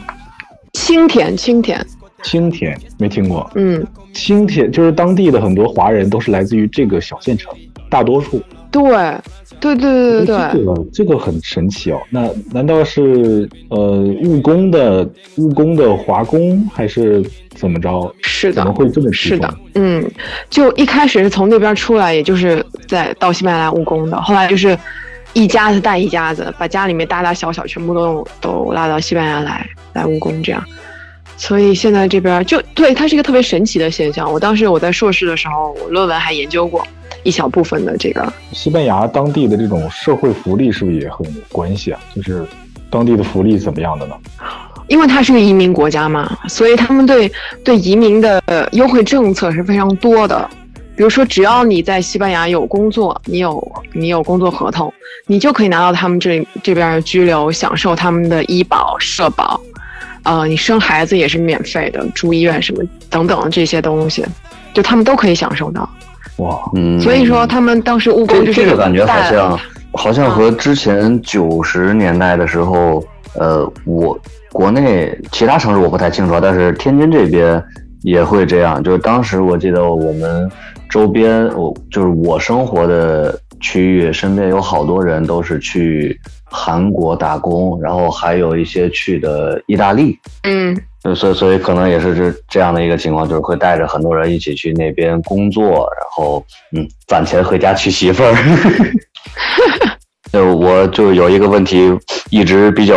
[0.73, 1.85] 青田，青田，
[2.23, 3.49] 青田没听过。
[3.55, 7.53] 嗯，青田就是当地的很多华人都是来自于这个小县城，
[7.89, 8.41] 大多数。
[8.83, 9.21] 对，
[9.59, 11.99] 对对对对对，这个这个很神奇哦。
[12.09, 13.77] 那难道是呃
[14.23, 17.23] 务工的务工的华工，还是
[17.55, 18.13] 怎么着？
[18.21, 20.03] 是的，怎么会这么是的，嗯，
[20.49, 24.77] 就一开始是从那边出来，也就是在到西班牙务工的，后来就是
[25.33, 30.63] 一家子带一家子，把家里面大大小小全部都都拉到西班牙来来务工，这样。
[31.37, 34.31] 所以现在这边就对它是一个特别神奇的现象。
[34.31, 36.85] 我当时我在硕士的时候，我论文还研究过
[37.23, 41.99] 一小部分的这个西班牙当地的这种社会福利是不是也很有关系啊？
[42.15, 42.45] 就是
[42.89, 44.15] 当地的福利怎么样的呢？
[44.87, 47.31] 因为它是个移民国家嘛，所以他们对
[47.63, 50.49] 对移民的优惠政策是非常多的。
[50.95, 54.91] 比如说，只要你在西班牙有工作，你有你有工作合同，
[55.27, 59.61] 你就可以拿到他们这这边的居留，享受他们的医保、社保。
[60.27, 64.25] 呃，你生孩子也是免费的，住医院什么等等这些东西，
[64.73, 65.89] 就他们都可以享受到。
[66.39, 69.59] 哇，嗯，所以说他们当时务工就是这个感觉好像
[69.93, 73.01] 好像和之前九十年代的时候，
[73.35, 74.19] 呃，我
[74.51, 77.63] 国内其他城市我不太清楚，但是天津这边
[78.01, 78.83] 也会这样。
[78.83, 80.51] 就是当时我记得我们
[80.89, 86.19] 周边，我就是我生活的区域，身边有好多人都是去。
[86.49, 90.73] 韩国打工，然后还有一些去的意大利，嗯，
[91.13, 95.65] 所以所以可能也是这这样的一个情况，就是会带着很多人一起去那边工作，
[95.99, 96.41] 然后
[96.71, 98.33] 嗯攒钱回家娶媳妇儿。
[100.31, 101.91] 就我就有一个问题
[102.29, 102.95] 一直比较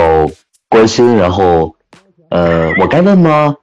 [0.69, 1.75] 关心，然后
[2.31, 3.57] 呃，我该问吗？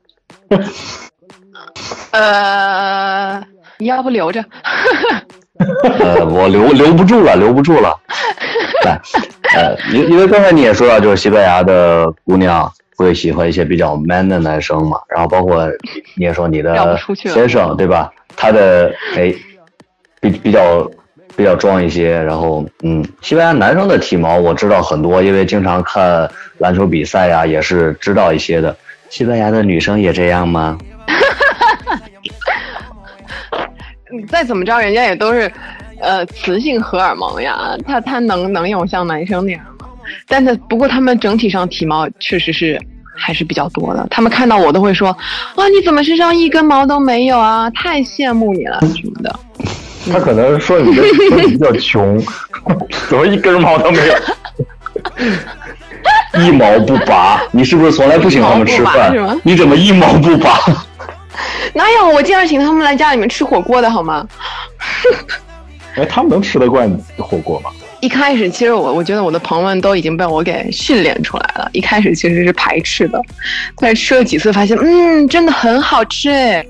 [2.12, 3.42] 呃，
[3.80, 4.44] 你要不留着？
[6.00, 7.98] 呃，我留留不住了，留不住了。
[8.84, 8.92] 对，
[9.56, 15.68] 呃，因因为刚才你也说到，就是西班牙的姑娘会喜欢一些比较 man 的男生嘛，然后包括
[16.16, 18.12] 你也说你的先生对吧？
[18.36, 19.34] 他的哎，
[20.22, 20.90] 比比较
[21.36, 26.30] 比较壮一些，然后嗯，西班牙男生的体毛我知道很多，因为经常看
[26.60, 28.76] 篮球比赛呀，也是知道一些的。
[29.10, 30.78] 西班牙的女生也这样吗？
[34.18, 35.52] 你再怎么着，人家也都是。
[36.00, 39.88] 呃，雌性荷尔蒙呀，他他能能有像男生那样吗？
[40.28, 42.80] 但是不过他们整体上体毛确实是
[43.16, 44.06] 还是比较多的。
[44.12, 45.08] 他们看到我都会说
[45.58, 47.68] ：“哇，你怎么身上一根毛都没有啊？
[47.72, 49.40] 太羡慕你了什么的。”
[50.14, 51.02] 他可能说你的
[51.48, 52.24] 比较穷，
[53.10, 54.14] 怎么一根毛都没有？
[56.46, 59.12] 一毛不拔，你是不是从来不请他们吃饭？
[59.42, 60.60] 你怎么一毛不拔？
[61.74, 62.08] 哪有？
[62.10, 64.28] 我经常请他们来家里面吃火锅的好吗？
[65.96, 67.70] 哎，他们能吃得惯火锅吗？
[68.00, 71.68] 一开始，其实我我觉得我的朋友们都已经被我给训练出来了。
[71.74, 73.20] 一开始其实是排斥的，
[73.78, 76.64] 但是吃了几次，发现嗯，真的很好吃哎。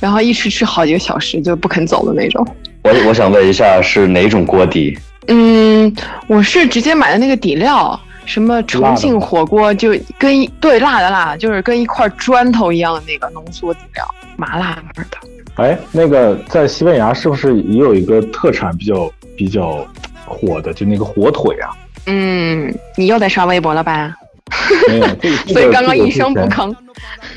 [0.00, 2.46] 然后一吃吃好几个小时就不肯走的那种。
[2.82, 4.98] 我我想问一下，是哪种锅底？
[5.28, 5.94] 嗯，
[6.26, 14.04] 我是直接买的那个底料，什么重庆火锅，就跟一对辣的辣，就是跟一块砖头一样的那个浓缩底料，
[14.36, 15.18] 麻辣味的。
[15.56, 19.86] 哎，那个在西班牙是不是也有一个特产比较比较
[20.26, 21.70] 火的，就那个火腿啊？
[22.06, 24.14] 嗯，你又在刷微博了吧？
[24.88, 25.06] 没有，
[25.52, 26.74] 所以刚刚一声不吭。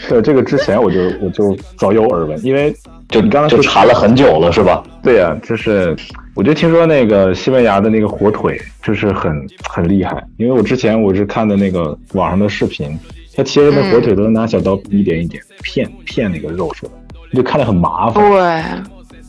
[0.09, 2.75] 对，这个之前我就我就早有耳闻，因为
[3.09, 4.83] 就你刚刚就查了很久了，是吧？
[5.03, 5.95] 对呀，就是
[6.37, 12.95] 我就听说那个西班牙的那个火腿就是很很厉害，因为我之前我是看的那个网上的视频，
[13.35, 16.91] 他切的那火腿都是拿小刀一点一点片片那个肉出来。
[17.33, 18.23] 就看着很麻烦，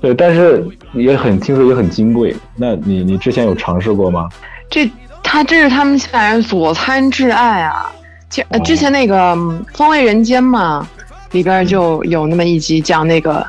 [0.00, 2.36] 对，对，但是也很听说也很金贵。
[2.54, 4.28] 那你你之前有尝试过吗？
[4.70, 4.88] 这
[5.22, 7.90] 他这是他们西班牙人佐餐挚爱啊！
[8.28, 9.34] 之之前那个
[9.72, 10.86] 《风味人间》嘛，
[11.32, 13.44] 里边就有那么一集讲那个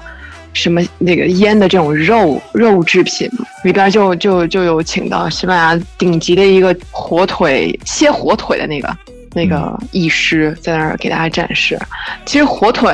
[0.54, 3.30] 什么那个腌的这种肉肉制品，
[3.64, 8.98] 里边就就就有请到西班牙顶级的一个火腿切火腿的那个
[9.34, 11.80] 那个医师在那儿给大家展示。
[12.26, 12.94] 其实火腿。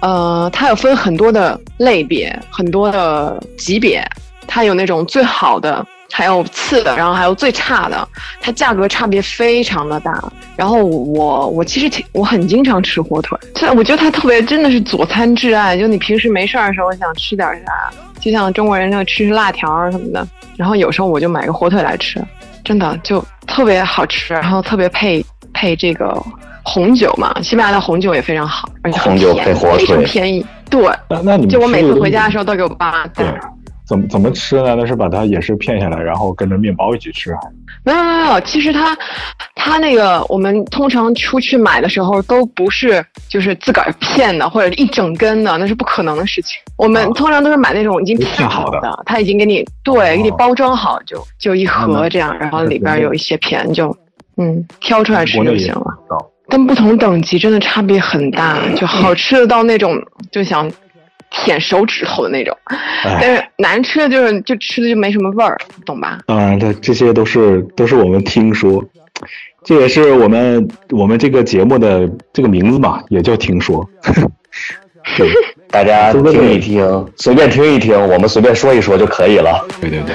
[0.00, 4.06] 呃，它有分很多的类别，很多的级别，
[4.46, 5.82] 它有那种最好的，
[6.16, 8.08] 还有次的，然后还有最差的，
[8.40, 10.22] 它价格差别非常的大。
[10.54, 13.36] 然后我我其实挺我很经常吃火腿，
[13.76, 17.90] 我觉得它特别真的是佐餐挚爱，就你平时没事儿的时候想吃点啥，
[18.20, 20.24] 就像中国人那吃吃辣条什么的，
[20.56, 22.24] 然后有时候我就买个火腿来吃，
[22.62, 26.16] 真的就特别好吃，然后特别配配这个。
[26.66, 30.42] 红酒嘛，西班牙的红酒也非常好，而且红酒配火腿，非常便宜。
[30.70, 33.22] 对，那那你就我每次回家的时候都给我爸带。
[33.86, 34.74] 怎么怎么吃呢？
[34.74, 37.40] 那是把它也是片下来，然后跟着面包一起吃，还
[37.84, 38.40] 没有没有。
[38.40, 38.96] 其实它
[39.54, 46.56] 它那个我们通常出去买的时候都不是就是自个儿片的或者一整根的，那是不可能的事情。
[46.78, 53.94] 我们通常都是买那种已经片好的，他已经给你对给你包装好，就就一盒这样，然后里边有一些片，就
[54.38, 55.84] 嗯挑出来吃就行了。
[56.48, 60.70] 但不同等级真的差别很大，就好吃的到那种就想。
[61.34, 62.56] 舔手指头的那种，
[63.02, 66.20] 但是难吃的就是就吃的就没什么味儿，懂吧？
[66.26, 68.82] 当然，这这些都是都是我们听说，
[69.64, 73.88] 这也是我们我们这个节目的这个名字嘛，也叫听说。
[75.18, 75.28] 对，
[75.70, 79.66] 大家听一听，随便听一听，我们随便说一说就可以了。
[79.80, 80.14] 对对对。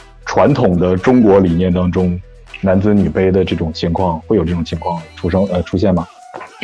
[0.31, 2.17] 传统的中国理念当中，
[2.61, 6.07] 男尊女卑的这种情况会有这种情况出生呃出现吗？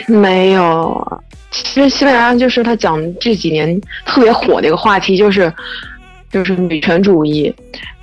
[0.08, 5.54] 没有，其实西班牙就是他讲这几年特别火的一个话题，就是
[6.32, 7.54] 就是女权主义，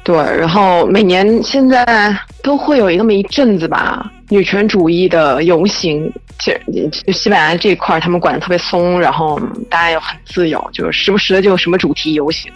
[0.02, 9.40] 对，然后每年现在都会有那么一阵子吧，女权主义的游行，其实西班牙这一块他们管的特别松，然后
[9.70, 12.52] 大家又很自由，就是时不时的就什么主题游行。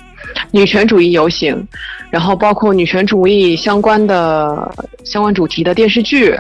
[0.51, 1.67] 女权主义游行，
[2.11, 4.71] 然后包括女权主义相关的
[5.05, 6.35] 相关主题的电视剧，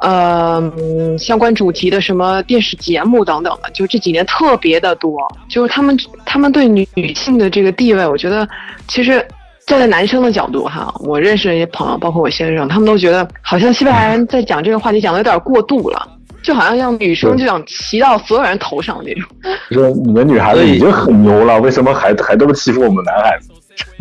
[0.00, 0.72] 呃，
[1.18, 5.16] 相关主题的什么电视节目等等的，就这几年特别的多。
[5.48, 8.48] 就是他们他们对女女性的这个地位，我觉得
[8.88, 9.24] 其实
[9.66, 16.08] 站在男生的角度哈，我认识的一些朋友，包括我先生，他们都觉得好像西班牙人在讲这个话题讲的有点过度了。
[16.44, 19.24] 就好像让女生就想骑到所有人头上那种。
[19.70, 23.48] 说你们女孩子已经很牛了，为什么还还这么欺负我们男孩子？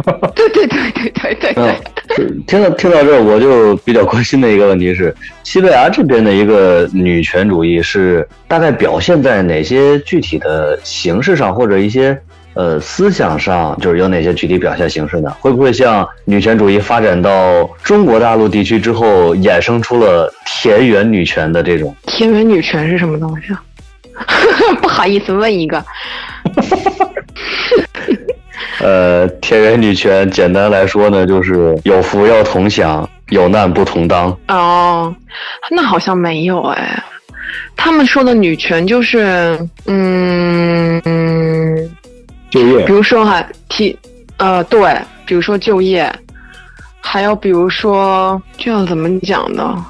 [0.35, 1.53] 对对对对对对。
[1.55, 12.19] 嗯，听到听到这，我就比较关心的一个问题是，西班牙这边的一个女权主义是大概表现在哪些具体的形式上，或者一些？
[12.53, 15.35] 呃，思想上就是有哪些具体表现形式呢？
[15.39, 21.95] 会不会像女权主义发展到中国大陆地区之后，衍生出了田园女权的这种？
[22.05, 23.63] 田园女权是什么东西啊？
[24.81, 25.83] 不好意思问一个。
[28.79, 34.37] 呃，田园女权简单来说呢，就是有福要同享，有难不同当。
[34.49, 35.15] 哦，
[35.71, 37.01] 那好像没有哎。
[37.75, 41.22] 他们说的女权就是，嗯嗯。
[42.53, 43.97] 就业，比如说哈，提，
[44.37, 44.95] 呃，对，
[45.25, 46.13] 比如说就业，
[47.01, 49.83] 还有比如说，这样怎么讲呢？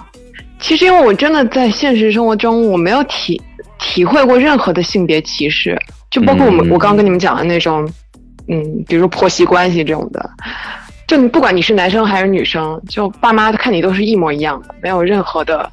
[0.61, 3.41] 其实因为我真的在现实生活中，我没有体
[3.80, 5.78] 体会过任何的性别歧视，
[6.09, 7.86] 就包括我们我刚跟你们讲的那种，
[8.47, 10.30] 嗯，比如说婆媳关系这种的，
[11.05, 15.70] 就你不管你是男生还是女生，就爸妈看你都是一模一样的，没有任何的。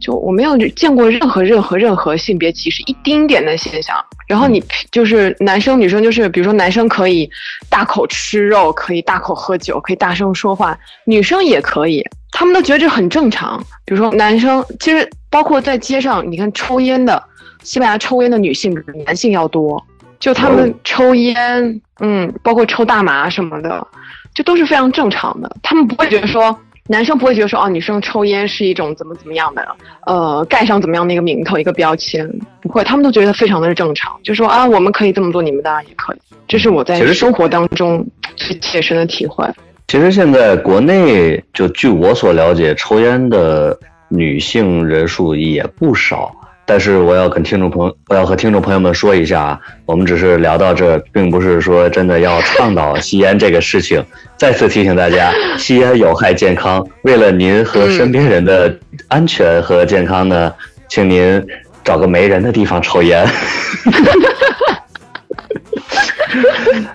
[0.00, 3.96] 就我没有见过任何任何任何性别歧视一丁点的现象。
[4.28, 7.28] 然后你就是男生女生，就是比如说男生可以
[7.70, 13.58] 大口吃肉，可以大口喝酒，可以大声说话，女生也可以，他们都觉得这很正常。
[13.84, 17.22] 比如说男生，其实包括在街上，你看抽烟的，
[17.62, 19.82] 西班牙抽烟的女性比男性要多，
[20.18, 23.86] 就他们抽烟，嗯，包括抽大麻什么的，
[24.34, 26.58] 就都是非常正常的，他们不会觉得说。
[26.88, 29.66] 男生不会觉得说哦，女生抽烟是一种怎么怎么样的，
[30.06, 32.28] 呃，盖上怎么样的一个名头、一个标签，
[32.60, 36.16] 不会，他们都觉得非常的正常，就说啊，我们可以这么做，你们当然也可以。
[36.46, 38.06] 这是我在生活当中
[38.36, 39.44] 最切身的体会。
[39.88, 43.76] 其实现在国内，就据我所了解，抽烟的
[44.08, 46.32] 女性人数也不少。
[46.68, 54.04] 但是我要跟听众朋，我要和听众朋友们说一下啊，我们只是聊到这，并不是说真的要倡导吸烟这个事情。
[54.36, 56.84] 再次提醒大家， 吸烟有害健康。
[57.02, 60.52] 为了您和身边人的安全和健康呢，
[60.88, 61.40] 请您
[61.84, 63.24] 找个没人的地方抽烟。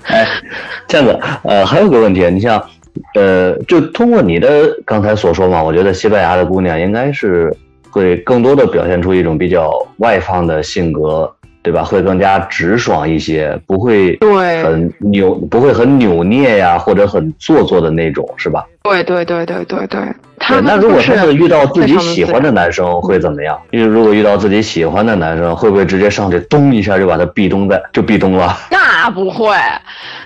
[0.03, 0.27] 哎，
[0.85, 2.61] 这样子，呃，还有个问题，你像，
[3.15, 7.55] 呃，就通过你的刚才所说嘛，我觉得西班牙的姑娘应该是。
[7.91, 11.31] 会更多的表现出一种比较外放的性格，
[11.61, 11.83] 对吧？
[11.83, 18.65] 会更加直爽一些，不会对很扭，不会很扭捏呀，或者很做作的那种，是吧？
[18.83, 19.99] 对对对对对对。
[20.43, 23.55] 他那如果他是遇到自己喜欢的男生会怎么样？
[23.69, 28.57] 因为如果遇到自己喜欢的男生，会不会直接上去咚一下就把他壁咚在就壁咚了？
[28.71, 29.53] 那不会，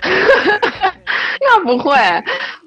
[1.40, 1.94] 那不会。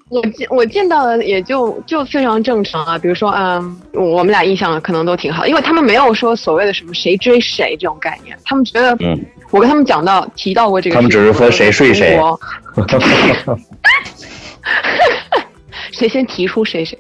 [0.10, 2.97] 我见我见到的也就就非常正常啊。
[2.97, 9.20] 比如说，嗯，我们俩印象可能都挺好，因为他们没有说所谓的什么谁追谁这种概念，他们觉得，嗯，
[9.51, 12.20] 我跟他们讲到提到过这个，他们只是说谁睡谁，
[15.91, 16.97] 谁先提出谁谁。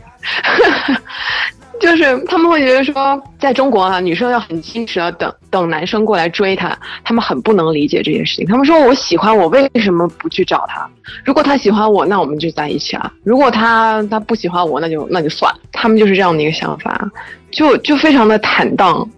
[1.79, 8.45] 就是他们会觉得说，在中国啊，女生要很矜持的等等男生过来追她，他们很不能理解这件事情。
[8.45, 10.87] 他们说我喜欢我，为什么不去找他？
[11.23, 15.59] 如果他喜欢我，那我们就在一起啊；如果他他不喜欢我，那就那就算了。
[15.71, 17.09] 他们就是这样的一个想法，
[17.49, 19.09] 就就非常的坦荡，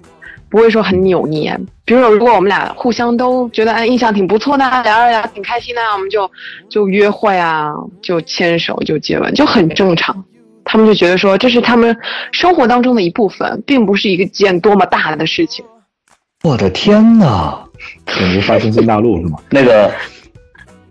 [0.50, 1.60] 不会说很扭捏。
[1.84, 6.30] 比如说，如果我们俩互相都觉得哎印象挺不错的，聊着聊挺开心的，我们就
[6.70, 10.24] 就约会啊，就牵手就接吻，就很正常。
[10.72, 11.98] 他们就觉得说这是他们
[12.32, 15.66] 生活当中的一部分，并不是一个件多么大的事情。
[16.44, 17.62] 我的天哪！
[18.06, 19.38] 简直发新新大陆是吗？
[19.52, 19.92] 那个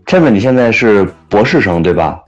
[0.05, 2.20] Kevin，你现在是博士生对吧？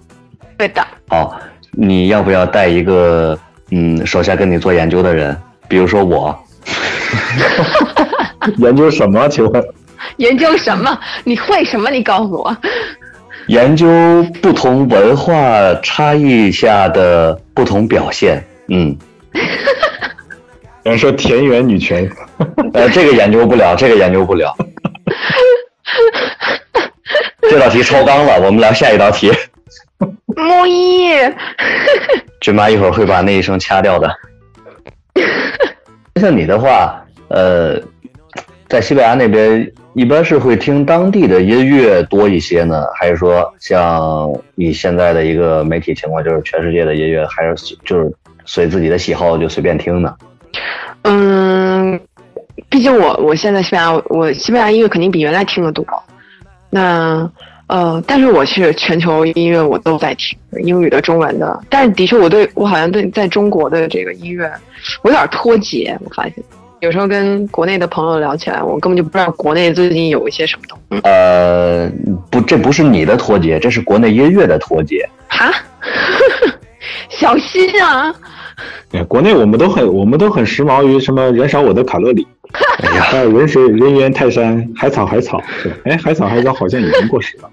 [0.56, 0.82] 对的。
[1.08, 1.38] 好，
[1.72, 3.38] 你要不要带一个
[3.70, 5.36] 嗯手下跟你做研究的人？
[5.68, 6.34] 比如说我。
[8.56, 9.28] 研究什么？
[9.28, 9.62] 请问？
[10.16, 10.98] 研究什么？
[11.24, 11.90] 你会什么？
[11.90, 12.56] 你告诉我。
[13.48, 13.86] 研究
[14.40, 18.96] 不同文化差异下的不同表现，嗯，
[20.84, 22.10] 有人说田园女权，
[22.74, 24.54] 呃，这个研究不了，这个研究不了，
[27.50, 29.32] 这道题超纲了，我们聊下一道题。
[30.26, 31.10] 木一，
[32.40, 34.10] 君妈一会儿会把那一声掐掉的。
[36.20, 37.78] 像你的话，呃，
[38.72, 39.70] 在西班牙那边。
[39.94, 48.10] 一般是会听当地的音乐多一些呢，还是说像你现在的一个媒体情况，就是全世界的音乐，还是就是
[48.46, 50.14] 随自己的喜好就随便听呢？
[51.02, 52.00] 嗯，
[52.70, 55.84] 毕竟我我现在西班牙，我西班牙音乐肯定比原来听的多。
[56.70, 57.30] 那
[57.66, 61.60] 呃，但是我是全球音乐我都在听，英语的、中文的。
[61.68, 64.50] 但是的确，我对我好像对在中国的这个音乐，
[65.02, 66.42] 我有点脱节，我发现。
[66.82, 71.00] 有时候跟国内的朋友聊起来，我根本就不知道国内最近有一些什么东西。
[71.04, 71.88] 呃，
[72.28, 75.08] 不，这不是你的脱节，这是国内音乐的脱节。
[75.28, 75.48] 哈，
[77.08, 78.12] 小心啊！
[78.90, 82.26] 哎，国内我们都很，我们都很时髦于什么燃烧我的卡路里，
[82.82, 85.40] 还有人水人猿泰山，海草海草？
[85.84, 87.48] 哎，海草海草好像已经过时了。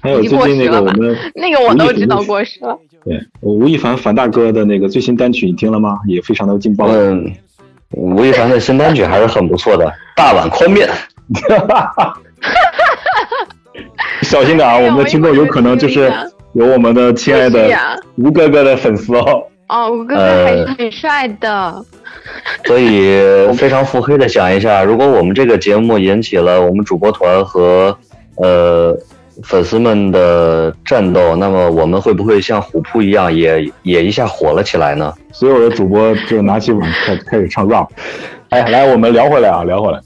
[0.00, 2.78] 还有最近那个我们那个我都知道过时了。
[3.04, 5.98] 对，吴亦凡凡大哥的那个最新单曲你听了吗？
[6.06, 6.86] 也非常的劲爆。
[6.86, 7.32] 嗯。
[7.96, 9.84] 吴亦凡的新单曲还是很不错的，
[10.16, 10.88] 《大碗宽面》。
[14.22, 16.12] 小心点啊，我们的听众有可能就是
[16.52, 17.68] 有我们的亲爱的
[18.16, 19.42] 吴哥哥的粉丝哦。
[19.68, 21.84] 哦，吴哥哥还是很帅的。
[22.64, 23.20] 所以
[23.54, 27.96] 非常腹黑的想一下，如果我们这个节目引起了我们主播团和
[28.36, 28.96] 呃。
[29.42, 35.12] 粉丝们的战斗，那么我们会不会像虎扑一样，也也一下火了起来呢？
[35.32, 37.88] 所有的主播就拿起碗开开始唱 rap。
[38.50, 40.00] 哎，来，我们聊回来啊，聊回来。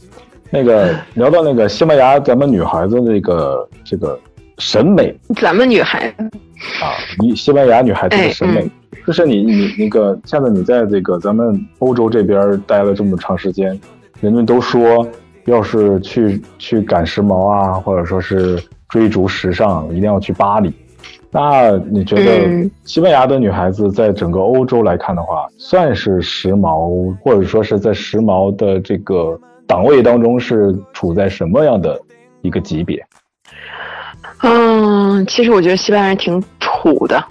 [0.51, 4.19] 那个 聊到那个西班牙，咱们女孩子那个这个
[4.57, 6.09] 审美，咱们女孩
[6.81, 8.67] 啊，你西班牙女孩子的审美，
[9.07, 13.79] 就是你你那个，现在你在这个咱们欧洲这边待了这么长时间，
[14.23, 15.07] 人们都说，
[15.45, 18.59] 要是去去赶时髦啊，或者说是。
[18.89, 20.73] 追逐时尚一定要去巴黎，
[21.31, 32.01] 那你觉得西班牙的女孩子在整个欧洲来看的话，算是时髦，或者说是在时髦的这个档位当中是处在什么样的
[32.41, 33.05] 一个级别？
[34.43, 37.23] 嗯，其实我觉得西班牙人挺土的，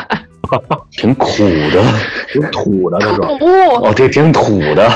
[0.92, 1.84] 挺苦的，
[2.32, 3.26] 挺土的，那种
[3.82, 4.88] 哦，对，挺土的，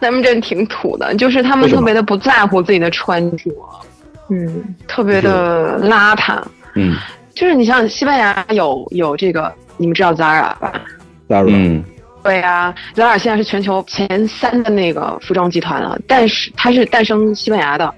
[0.00, 3.50] 咱们真挺土的，就是他们特别的不在乎自己的穿着。
[4.30, 6.40] 嗯，特别的邋遢。
[6.74, 6.96] 嗯，
[7.34, 10.72] 就是你像西班牙有有这个，你们知道 Zara 吧
[11.28, 11.84] ？Zara，嗯，
[12.22, 17.92] 对啊，Zara 现在是全球前三的那个服装集团了，但是它是诞生西班牙的，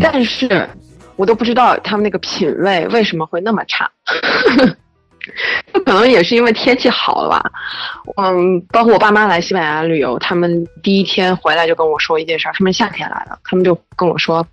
[0.00, 0.66] 但是
[1.16, 3.90] 我都不知道他们那个品味为什么会那么差。
[5.72, 7.50] 就 可能也是因为天气好了吧。
[8.16, 14.46] 嗯，包括我爸妈来西班牙旅游，他们第一天回来就跟我说一件事，他们夏天来的，他们就跟我说。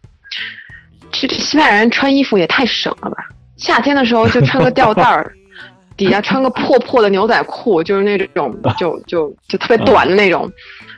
[1.28, 3.18] 这西班牙人穿衣服也太省了吧！
[3.58, 5.32] 夏天的时候就穿个吊带儿，
[5.96, 10.52] 底下穿个破破的牛仔裤，就是那种 就就就特别短的那种，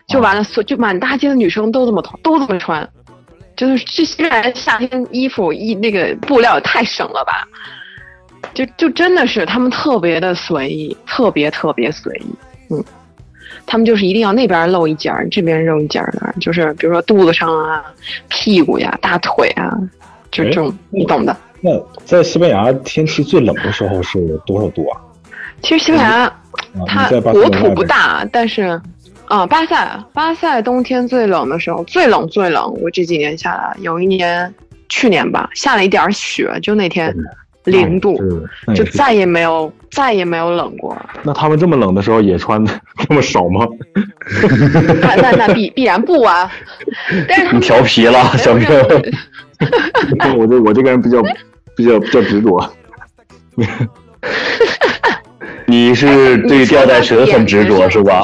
[0.07, 2.87] 就完了，所就满大街的女生都这么都这么穿，
[3.55, 7.47] 就是这西班牙夏天衣服一那个布料也太省了吧，
[8.53, 12.25] 就就真的是他们特别的随意，特别特别随意，
[12.69, 12.83] 嗯，
[13.65, 17.83] 他们就是一定要那边露一截儿，这边露一截儿的，就是比如说肚子上啊、
[18.29, 19.71] 屁股呀、大腿啊，
[20.33, 21.35] 就这种你懂的。
[21.61, 21.71] 那
[22.03, 24.99] 在西班牙天气最冷的时候是多少度啊？
[25.61, 26.33] 其实西班牙
[26.85, 28.81] 它国土不大，但是。
[29.25, 32.71] 啊，巴塞，巴塞冬天最冷的时候，最冷最冷。
[32.83, 34.53] 我这几年下来，有一年，
[34.89, 37.11] 去年吧，下了一点雪，就那天
[37.63, 38.19] 零度，
[38.75, 40.95] 就再也没有再也没有冷过。
[41.23, 42.63] 那他们这么冷的时候也穿
[43.07, 43.65] 这么少吗？
[45.01, 46.51] 那那那必必然不啊！
[47.27, 48.67] 但是他们调皮了，小明。
[50.37, 51.21] 我这我这个人比较
[51.75, 52.73] 比较比较执着。
[55.65, 58.21] 你是对吊带蛇很执着是吧？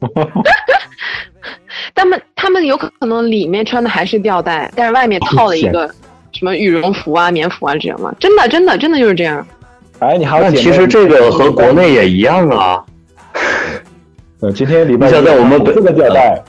[1.94, 5.88] 他们他们有可能里面穿的还是吊带，但是外面套了一个
[6.32, 8.14] 什么羽绒服啊、棉服啊这样吗？
[8.18, 9.46] 真的真的真的就是这样。
[9.98, 12.82] 哎，你还，那其实这个和国内也一样啊。
[14.40, 16.42] 呃，今天礼拜现在我们这个吊带，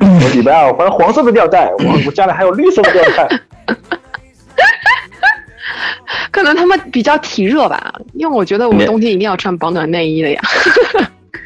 [0.00, 3.28] 我礼拜二换黄色的吊带，我我家里还有绿色的吊带。
[6.30, 10.40] 可能他们比较体热吧，因为我觉得我们冬天一定要穿保暖内衣的呀。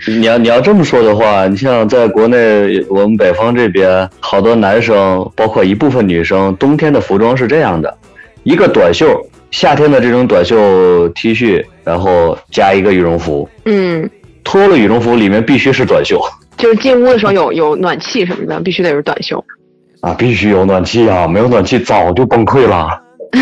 [0.07, 7.99] 你要你要这么说的话，你像在国内，我们北方这边，好多男生，包括一部分女生，冬天的服装是这样的：
[8.45, 13.47] 一个短袖，夏天的这种短袖 T 恤，然后加一个羽绒服。
[13.67, 14.09] 嗯，
[14.43, 16.19] 脱了羽绒服，里面必须是短袖。
[16.59, 19.43] 就是进屋的时候有有暖气什么的，必须得是短袖。
[20.01, 21.27] 啊，必须有暖气啊！
[21.27, 23.01] 没有暖气早就崩溃了。
[23.33, 23.41] 对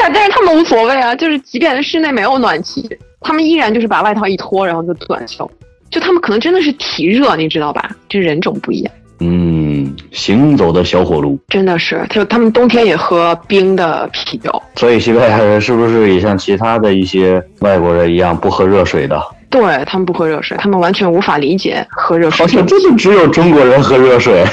[0.00, 2.88] 呀，但是他们无所谓啊，就是即便室内没有暖气。
[3.20, 5.50] 他们依然就是把外套一脱，然后就短袖，
[5.90, 7.90] 就他们可能真的是体热，你知道吧？
[8.08, 8.94] 就人种不一样。
[9.20, 14.62] 嗯，行走的小火炉，真的是，就他们冬天也喝冰的啤酒。
[14.76, 19.22] 所以西班牙人是不是也像其他的一些外国人一样不喝热水的？
[19.54, 22.44] 对他们不喝热水，他们完全无法理解喝热水。
[22.44, 24.44] 好像真的只有中国人喝热水。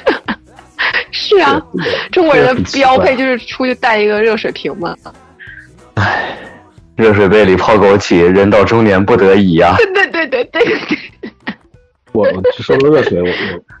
[1.10, 1.60] 是啊，
[2.12, 4.94] 中国人的标配就是出去带一个热水瓶嘛。
[5.94, 6.36] 唉。
[6.96, 9.74] 热水杯里泡枸杞，人到中年不得已呀。
[9.94, 11.32] 对对对对对。
[12.12, 12.26] 我
[12.58, 13.20] 说说热水，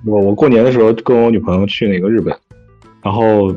[0.04, 2.36] 我我我过年的时候跟我女朋友去那个日本，
[3.02, 3.54] 然后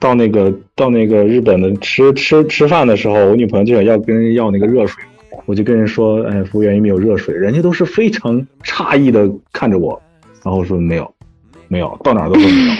[0.00, 5.04] 到那个到那个日本的吃吃吃饭的时候，我女朋友就想要跟人要那个热水，
[5.46, 7.34] 我就跟人说，哎，服务员有没有热水？
[7.34, 10.00] 人家都是非常诧异的看着我，
[10.44, 11.14] 然后说没有，
[11.68, 12.72] 没有，到哪都说没有，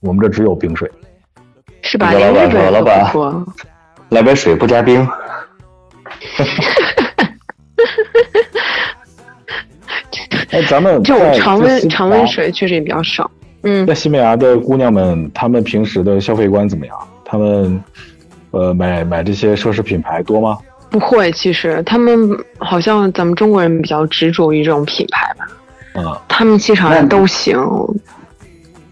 [0.08, 0.90] 我们这只有冰水。
[1.82, 2.12] 是吧？
[2.12, 3.44] 老板说，老板，
[4.10, 5.04] 来杯水不加冰。
[5.06, 5.14] 哈
[6.36, 7.24] 哈哈！
[7.24, 7.28] 哈
[10.50, 13.30] 哎，咱们 这种常温常温水确实也比较少。
[13.62, 16.96] 嗯，在西班牙的姑娘们，她们平时的消费观怎么样？
[17.24, 17.82] 她们
[18.50, 20.58] 呃，买买这些奢侈品牌多吗？
[20.90, 25.46] 不会，其实他们好像咱们中国人比较执着于这种品牌吧。
[25.94, 27.58] 嗯，他们其实都行。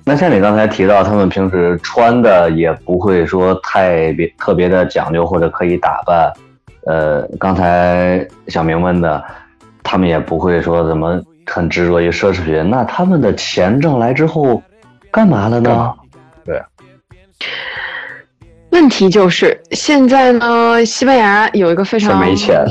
[0.05, 6.33] 那像你刚才提到，他们平时穿的也不会说太别特别的讲究或者可以打扮。
[6.87, 9.25] 呃，刚才小明问的，
[9.83, 12.71] 他们也不会说怎么很执着于奢侈品。
[12.71, 14.63] 那他们的钱挣来之后，
[15.11, 15.93] 干嘛了呢？
[16.45, 16.63] 对。
[18.77, 22.23] 问题就是现在呢，西班牙有一个非常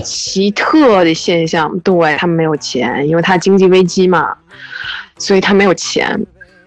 [0.03, 4.31] 奇特的现象，对他们没有钱，因为他经济危机嘛，
[5.17, 6.23] 所以他没有钱，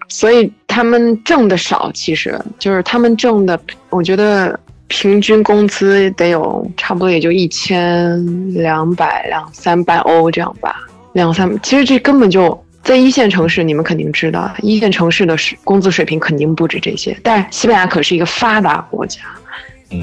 [0.08, 1.88] 所以他们挣的少。
[1.94, 3.58] 其实就是他们挣的，
[3.90, 4.58] 我觉得。
[4.90, 10.80] 平均工资得有差不多也就一千两百两三百欧这样吧，
[11.12, 11.46] 两三。
[11.62, 17.16] 其实这根本就在一线城市，你们肯定知道，一线城市的水工资水平肯定不止这些。
[17.22, 19.20] 但是西班牙可是一个发达国家，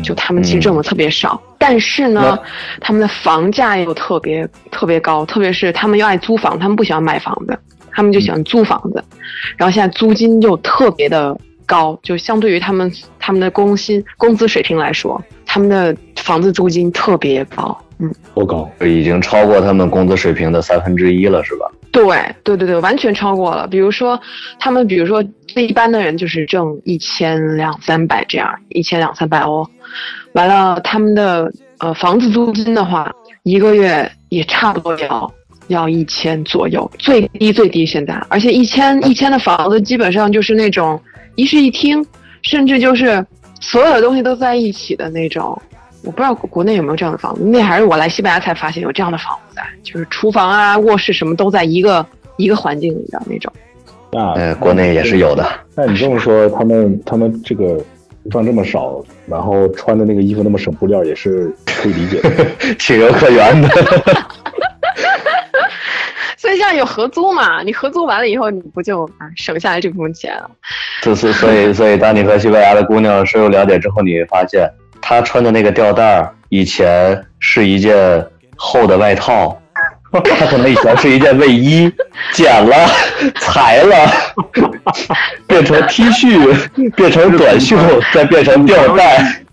[0.04, 2.38] 就他们其实挣的特别少，但是呢，
[2.80, 7.58] 他们的房价又特别特别高，特别是他们又爱租房，他们不喜欢买房子，
[7.92, 9.04] 他们就喜欢租房子，
[9.58, 11.38] 然后现在租金又特别的。
[11.68, 18.70] 高就相对于他们他们的工薪工资水平来说，他们的房子租金特别高，嗯，多高？
[18.82, 21.66] 已经超过他们工资水平的三分之一了，是吧？
[21.96, 23.66] 对对对对，完全超过了。
[23.68, 24.20] 比如说，
[24.60, 29.68] 他们比如说最一般的人就是挣一千两三百这样，一千两三百欧，
[30.34, 33.12] 完了他们的呃房子租金的话，
[33.44, 35.34] 一个月也差不多要
[35.70, 41.02] 要一千左右，最低最低现在，而且一千一千的房子基本上就是那种。
[41.38, 42.02] 一室一厅，
[42.44, 43.26] 甚至就是
[43.60, 45.62] 所有的东西都在一起的那种。
[46.06, 52.06] 我不知道国内有没有这样的房子，那还是我来西班牙才发现有这样的房子，就是厨房啊、卧室什么都在一个
[52.38, 53.52] 一个环境里的那种。
[54.12, 55.46] 那国内也是有的。
[55.76, 57.84] 那你这么说，他们他们这个
[58.32, 62.46] 赚这么少，然后穿的那个衣服那么省布料，也是可以理解的，
[62.80, 63.68] 情有可原的。
[66.38, 70.52] 所以像有合租嘛，你合租完了以后，你不就啊省下来这部分钱了？
[71.02, 74.70] 就是所以所以，当你和西班牙的姑娘深入了解之后，你会发现，
[75.08, 78.26] 她穿的那个吊带儿以前是一件
[78.56, 79.56] 厚的外套，
[80.12, 81.94] 他可能以前是一件卫衣，
[82.34, 82.76] 剪了、
[83.40, 84.12] 裁了，
[85.46, 87.78] 变成 T 恤，变成短袖，
[88.16, 89.44] 再变成吊带，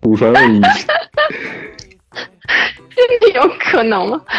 [0.00, 0.60] 古传卫衣，
[2.94, 4.20] 这个有可能吗？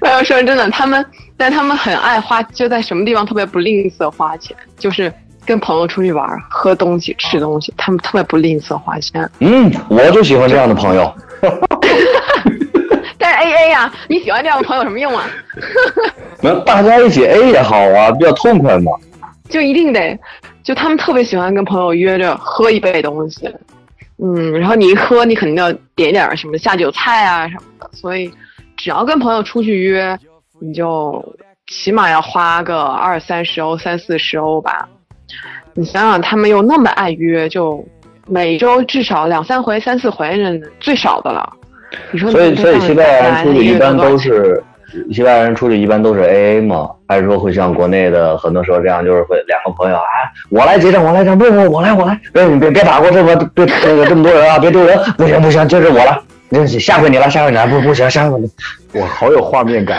[0.00, 1.06] 我要说真的，他们
[1.36, 5.12] 但他们很爱花，就在什么地方特别不吝啬花钱，就是
[5.46, 9.30] 跟朋友出去玩、喝东西、吃东西，他们特别不吝啬花钱。
[9.40, 11.14] 嗯，我就喜欢这样的朋友。
[13.18, 15.24] 但是 A A 呀，你喜欢这样的朋友有什么用啊？
[16.42, 18.92] 那大家一起 A 也好啊，比较痛快嘛。
[19.48, 20.18] 就一定得，
[20.62, 23.48] 就他们特别喜欢跟朋友约着喝一杯东西。
[24.22, 28.30] 嗯，然后你一喝，你肯定要点点什么下酒菜啊什么的，所以
[28.76, 30.18] 只要跟朋友出去约，
[30.60, 31.22] 你就
[31.66, 34.88] 起码要花个二三十欧、三四十欧吧。
[35.74, 37.84] 你想想，他们又那么爱约，就
[38.26, 41.52] 每周至少两三回、三四回，人最少的了。
[42.10, 44.62] 你说，所以所以西班牙人出去一般都是。
[45.10, 46.88] 西班牙人出去一般都是 A A 嘛？
[47.08, 50.02] 还是说会像国内的很多时候这样，就是会两个朋友啊，
[50.50, 56.16] 我来结账，我来账，不不，我来我来，别你别别打过这么别那个这么多人啊，别丢人，不行不行，就是我来，
[56.48, 58.48] 那下回你来，下回你来，不不行，下回你，
[58.92, 59.98] 我好有画面感，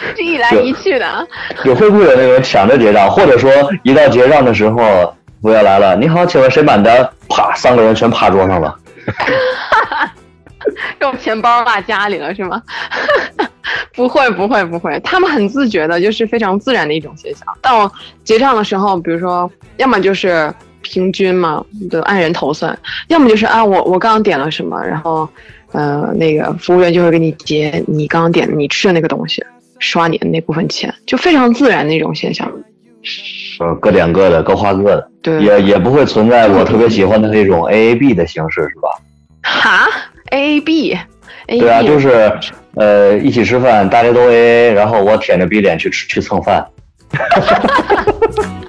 [0.16, 1.28] 这一来一去的，
[1.64, 3.50] 有会不会有那种抢着结账，或者说
[3.82, 7.08] 一到结账的时候，服务员来了，你好，请问谁买单？
[7.28, 8.76] 啪，三个人全趴桌上了。
[11.00, 12.62] 用钱包落家里了是吗？
[13.94, 17.46] 不会不会不会，他们很自觉的，就是非常自然的一种现象。
[17.60, 17.90] 到
[18.24, 20.52] 结账的时候，比如说，要么就是
[20.82, 22.74] 平均嘛，就按人头算；
[23.08, 25.28] 要么就是啊，我我刚刚点了什么，然后，
[25.72, 29.44] 呃，那个服务员就会给你结你刚刚点的你吃的那个东西，
[29.80, 32.48] 刷你的那部分钱，就非常自然的一种现象。
[33.58, 38.90] 呃，各点各的，各花各的，对，也也不会存在我特别喜欢的那种 A A B 的形式，是吧？
[39.42, 39.88] 哈
[40.30, 40.96] ？A A B，
[41.46, 42.30] 对啊，就是
[42.76, 46.64] 呃一起吃饭，大家都 A A，然后我舔着逼脸去吃去蹭饭。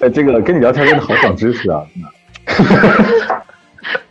[0.00, 1.82] 哎，这个跟你聊天真的好长知识啊！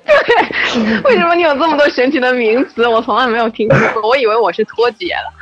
[0.06, 2.88] 对，为什么你有这么多神奇的名词？
[2.88, 5.34] 我从来没有听过，我以为我是脱节了。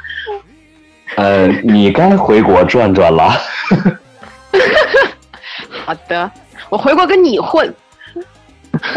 [1.18, 3.30] 呃，你该回国转转了。
[5.86, 6.32] 好的，
[6.69, 7.74] 我回国跟你混。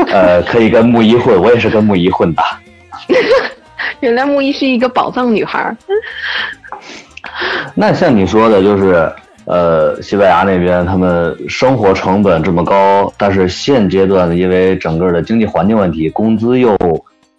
[0.07, 2.43] 呃，可以跟木一混，我也是跟木一混的。
[3.99, 5.77] 原来木一是一个宝藏女孩。
[7.75, 9.13] 那像你说的，就是。
[9.51, 16.79] 呃，西班牙那边他们生活成本这么高，但是现阶段因为整个的经济环境问题，工资又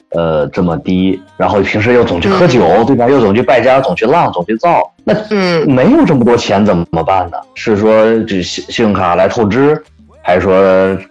[0.09, 3.07] 呃这么低，然后平时又总去喝酒，对吧？
[3.07, 7.37] 又总去败家，总去浪，总去造，那嗯，没有这么多钱怎么办呢？
[7.55, 9.81] 是说这信信用卡来透支，
[10.21, 10.53] 还是说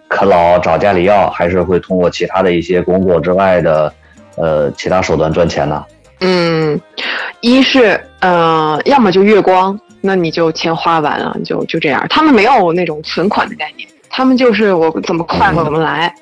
[0.07, 3.91] 啃老找家里要，还是会通过其他的一些工作之外的
[4.35, 5.83] 呃其他手段赚钱呢？
[6.19, 6.79] 嗯，
[7.39, 9.75] 一是呃，要么就月光。
[10.01, 12.05] 那你就钱花完了，就就这样。
[12.09, 16.13] 他们没有那种存款的概念，他们就是我怎么快活怎么来。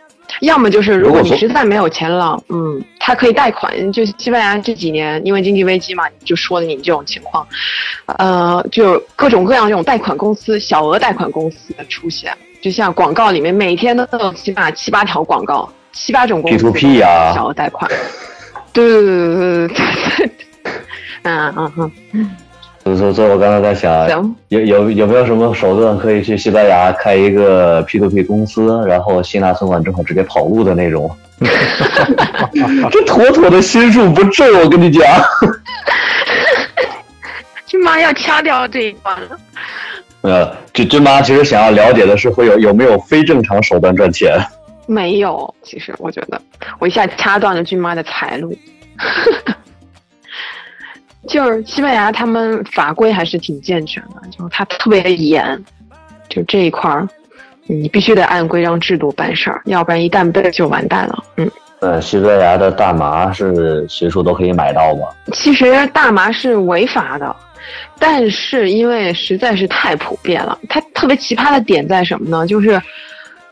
[0.41, 3.91] 要么就是如果你实在没有钱了，嗯，他可以贷款。
[3.91, 7.45] 就西班牙这几年因为经济危机嘛，就说的你这种情况，
[8.05, 12.31] 呃，就各种各样这种贷款公司、小额贷款公司的出现。
[12.61, 17.89] 就像广告里面每天都有起码七八条广告，七八种公司 P to P 呀，小额贷款。
[18.71, 19.67] 对对对对对
[20.17, 20.31] 对，
[21.23, 22.37] 嗯嗯 嗯。
[22.83, 24.07] 所以，所以我刚才在想，
[24.47, 31.09] 有有有没有什么手段可以去西班牙开一个 P to P 公司，然后吸纳存款之后直接跑路的那种？
[32.91, 35.03] 这妥妥的心术不正，我跟你讲。
[37.65, 39.37] 君妈要掐掉这一段了。
[40.21, 44.37] 呃，君君妈其实想要了解的是，会有有没有非正常手段赚钱？
[44.87, 46.41] 没有，其实我觉得，
[46.79, 48.51] 我一下掐断了君妈的财路。
[51.27, 55.63] 就是西班牙他们法规还是挺健全的，就是他特别的严，
[56.29, 57.07] 就这一块儿，
[57.67, 61.23] 你必须得按规章制度办事儿，要不然一旦被就完蛋了。
[61.35, 61.49] 嗯。
[61.81, 65.07] 呃，西班牙的大麻是随处都可以买到吗？
[65.31, 67.33] 其实大麻是违法的，
[67.97, 72.45] 但是因为实在是太普遍了，它特别奇葩的点在什么呢？
[72.45, 72.81] 就是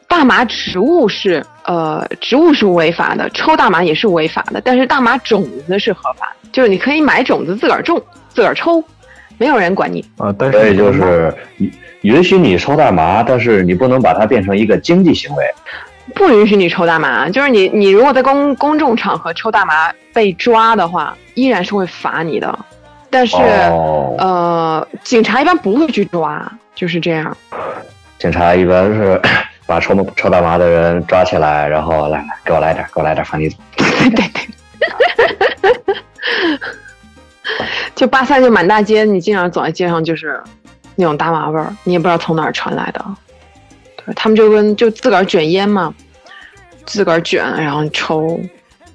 [0.10, 8.84] 大麻植物是呃植物是违法的，抽大麻也是违法的，但是大麻种子是合法的，就是你可以买种子自个儿种，自个儿抽，
[9.38, 10.34] 没有人管你啊。
[10.38, 11.34] 但是就是
[12.02, 15.46] 允许你抽大麻，但是你不能把它变成一个经济行为。
[16.16, 22.58] 不允许你抽大麻，就是你你如果在公公众场合抽大麻被抓的话，依然是会罚你的。
[23.10, 27.36] 但是呃，警察一般不会去抓，就是这样。
[28.20, 29.22] 警察一般是
[29.66, 33.58] 把抽抽大麻的人抓起来，然后来来给我来点，给我来点，放你走。
[33.76, 35.96] 对对对。
[37.96, 40.42] 就巴塞就满大街，你经常走在街上就是
[40.96, 43.04] 那种大麻味儿，你也不知道从哪儿传来的。
[43.96, 45.94] 对他们就跟就自个儿卷烟嘛，
[46.86, 48.40] 自个儿卷，然后抽。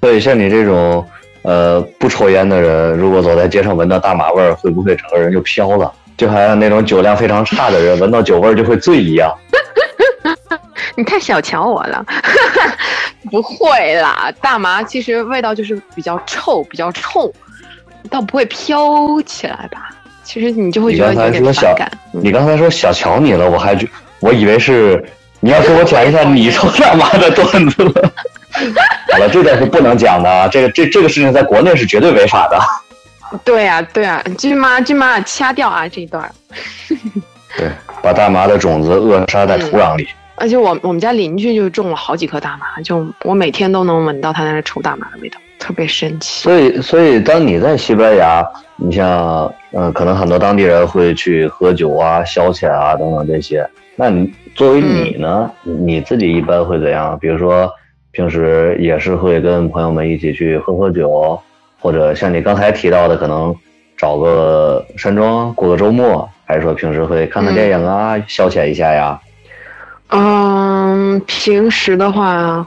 [0.01, 1.05] 所以像你这种
[1.43, 5.91] 呃不抽烟的人，如果走在街上闻到大麻味儿，会不会整个人就飘了？
[6.15, 9.35] 就好像那种酒量非常差的人闻到酒味儿就会醉一样。
[10.95, 12.05] 你太小瞧我了，
[13.31, 17.31] 不会啦，大麻其实味道就是比较臭，比较冲，
[18.09, 19.89] 倒不会飘起来吧？
[20.23, 21.91] 其实你就会觉得有点反感。
[22.11, 23.87] 你刚才说小瞧你了，我还觉。
[24.21, 25.03] 我以为是
[25.41, 28.11] 你要给我讲一下你抽大麻的段子了。
[29.11, 32.57] 好了，这段是不能讲的，这个这这个事情在国内是绝对违法的。
[33.43, 36.31] 对呀对呀，君妈君妈掐掉啊这一段。
[37.57, 37.69] 对，
[38.01, 40.07] 把大麻的种子扼杀在土壤里。
[40.35, 46.43] 而且我我们家邻居就种了好几棵大麻，就我每天都能闻到他那抽大麻的味道，特别神奇。
[46.43, 48.43] 所以所以当你在西班牙，
[48.75, 53.65] 你像嗯，可能很多当地人会去喝酒啊、消遣啊等等这些。
[53.95, 55.49] 那你作为你呢？
[55.61, 57.17] 你自己一般会怎样？
[57.19, 57.69] 比如说，
[58.11, 61.39] 平时也是会跟朋友们一起去喝喝酒，
[61.79, 63.55] 或者像你刚才提到的，可能
[63.95, 69.19] 找个山庄过个周末，还是说平时会看看电影啊，消遣一下呀？
[70.15, 72.65] 嗯，平时的话，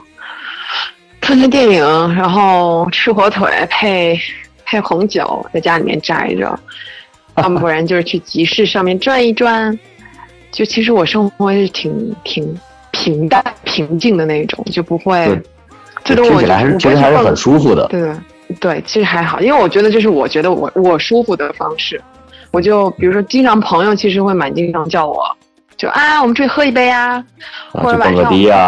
[1.21, 4.19] 看看电影，然后吃火腿配
[4.65, 6.59] 配红酒，在家里面宅着，
[7.37, 9.77] 要不然就是去集市上面转一转。
[10.51, 12.57] 就其实我生活是挺挺
[12.91, 15.41] 平淡平静的那种，就不会。
[16.03, 17.87] 这听起来还是其实还是很舒服的。
[17.87, 18.15] 对对
[18.59, 22.01] 对，其实还好，因为我觉得这是我觉得我我舒服的方式。
[22.51, 25.23] 我就比如说，经常朋友其实会蛮经常叫我，
[25.77, 27.23] 就啊，我们出去喝一杯啊，
[27.71, 28.23] 或者晚上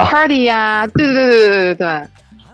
[0.06, 2.02] party 呀，对对对对对对对。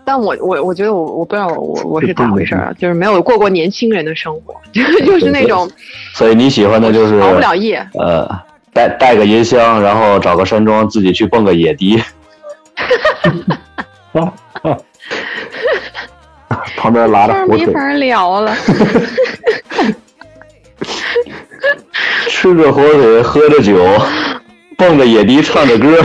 [0.04, 5.70] 但我我我觉得我我不知道我我是咋回事啊，就是没有过过年轻人的生活，就 就是那种。
[6.14, 7.86] 所以你喜欢的就是熬不了夜。
[7.94, 8.28] 呃。
[8.72, 11.98] 带带个音箱，然后找个山庄，自己去蹦个野迪。
[16.76, 17.64] 旁边拉着火腿。
[17.64, 18.54] 没法聊了。
[22.28, 23.82] 吃着火腿，喝着酒，
[24.76, 26.04] 蹦着野迪，唱着歌。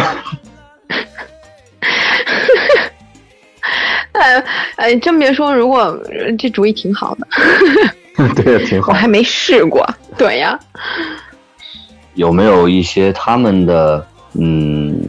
[4.13, 4.43] 哎
[4.77, 5.97] 哎，真别说，如果
[6.37, 7.27] 这主意挺好的。
[8.35, 8.91] 对，挺好。
[8.91, 9.87] 我还没试过。
[10.17, 10.59] 对呀。
[12.15, 15.01] 有没有一些他们的嗯，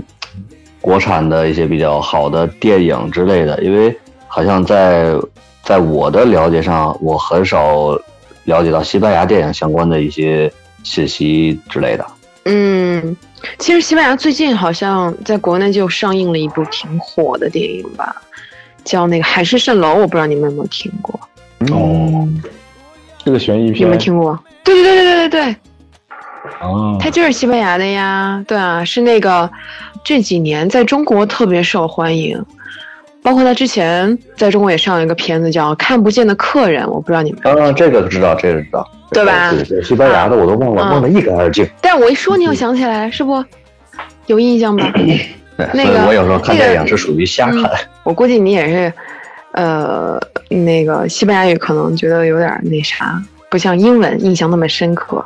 [0.80, 3.62] 国产的一些比较好的电影之类的？
[3.62, 3.94] 因为
[4.28, 5.12] 好像在
[5.62, 7.98] 在我的了解上，我很少
[8.44, 10.50] 了解到西班牙电影相关的一些
[10.82, 12.06] 信息之类的。
[12.44, 13.16] 嗯，
[13.58, 18.14] 其实西班牙最近好像在国内就上映了一部挺火的电影吧，
[18.84, 21.20] 叫那个《海市蜃楼》，我不知道你们有没有听过。
[21.70, 22.28] 哦，
[23.24, 24.38] 这个悬疑片有没有听过？
[24.64, 25.56] 对对对对对对对。
[26.60, 29.48] 哦，它就是西班牙的呀，对啊，是那个
[30.02, 32.44] 这几年在中国特别受欢迎，
[33.22, 37.40] 包括他之前在中国也上了一个片子叫《看不见的客人》，我不知道你们。
[37.44, 39.50] 嗯，这个知道，这个知道，对吧？
[39.50, 41.64] 对对，西班牙的我都忘了，忘得一干二净。
[41.80, 43.42] 但我一说你又想起来，是不？
[44.26, 44.92] 有印象吧？
[45.72, 47.70] 那个我有时候看电影是属于瞎看。
[48.02, 48.92] 我估计你也是，
[49.52, 50.18] 呃，
[50.48, 55.24] 那个西班牙语可能觉得有点那啥，不像英文印象那么深刻。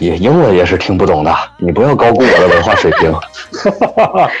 [0.00, 3.12] 也英文也是听不懂的，你不要高估我的文化水平。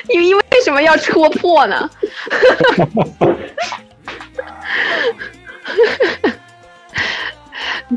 [0.08, 1.88] 你 你为什么要戳破呢？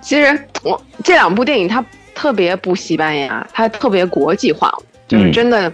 [0.01, 1.83] 其实我这两部电影它
[2.13, 4.71] 特别不西班牙，它特别国际化，
[5.07, 5.71] 就是真的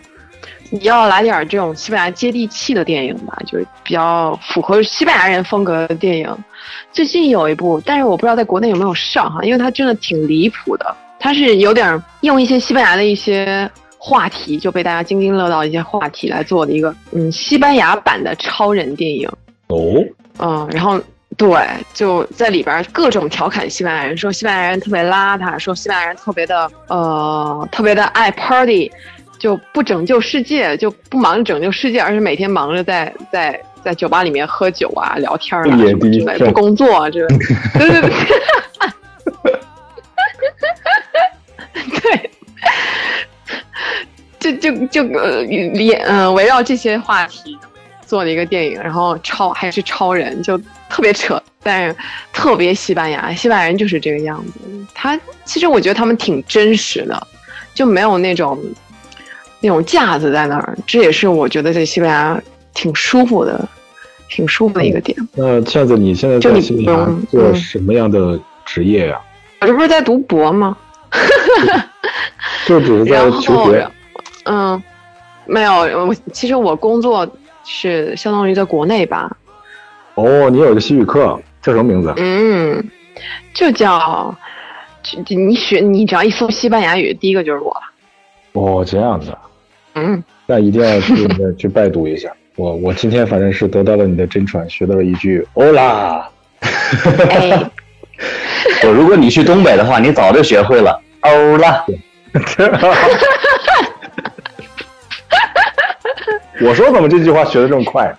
[0.69, 6.37] 你要来点这种西班牙接地气的电影吧，就是比较符合西班牙人风格的电影。
[6.91, 10.95] 最近有一部，但是我不知道在国内有没有上哈，因为它真的挺离谱的。
[11.25, 19.27] 它是有点用一些西班牙的一些话题，就被大家津津乐道一些话题来做的一个嗯西班牙版的超人电影。
[19.65, 19.95] 哦，
[20.37, 21.01] 嗯，然后
[21.35, 21.49] 对，
[21.95, 28.91] 就在里边各种调侃西班牙人，说西班牙人特别邋遢，说西班牙人特别的呃特别的爱 party。
[29.39, 38.11] 就不拯救世界，就不忙着拯救世界，而是每天忙着在在在酒吧里面喝酒啊、聊天啊什么之类，不工作啊，这对对对，
[41.89, 42.31] 对，
[44.39, 47.57] 就就就呃连嗯围绕这些话题
[48.05, 50.57] 做了一个电影，然后超还是超人，就
[50.89, 51.95] 特别扯，但是
[52.33, 54.59] 特别西班牙，西班牙人就是这个样子。
[54.93, 57.27] 他其实我觉得他们挺真实的，
[57.73, 58.57] 就没有那种。
[59.61, 62.39] 那种架子在那儿，这也是我觉得在西班牙
[62.75, 63.67] 挺舒服的，
[64.29, 65.17] 挺舒服的一个点。
[65.33, 69.19] 那倩子，你现在在西班牙做什么样的职业呀？
[69.61, 70.77] 我这不是在读博吗？
[72.65, 73.87] 就只是在求学。
[74.45, 74.81] 嗯，
[75.45, 75.73] 没有，
[76.07, 77.27] 我其实我工作
[77.63, 79.35] 是相当于在国内吧。
[80.15, 82.13] 哦，你有一个西语课，叫什么名字？
[82.17, 82.83] 嗯，
[83.53, 84.35] 就叫，
[85.27, 87.81] 你学你只要一搜西班牙语，第一个就是我了。
[88.53, 89.35] 哦，这样子。
[89.95, 91.27] 嗯，那一定要去
[91.57, 92.29] 去拜读一下。
[92.55, 96.29] 我我今天反正是得到了你的真传，学到了一句欧啦。
[98.83, 101.85] 我如果你去东北的话，你早就学会了欧了。
[106.61, 108.13] 我说怎么这句话学的这么快？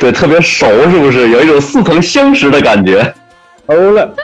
[0.00, 1.28] 对，特别熟，是不是？
[1.30, 3.12] 有一种似曾相识的感觉。
[3.66, 4.14] 欧了。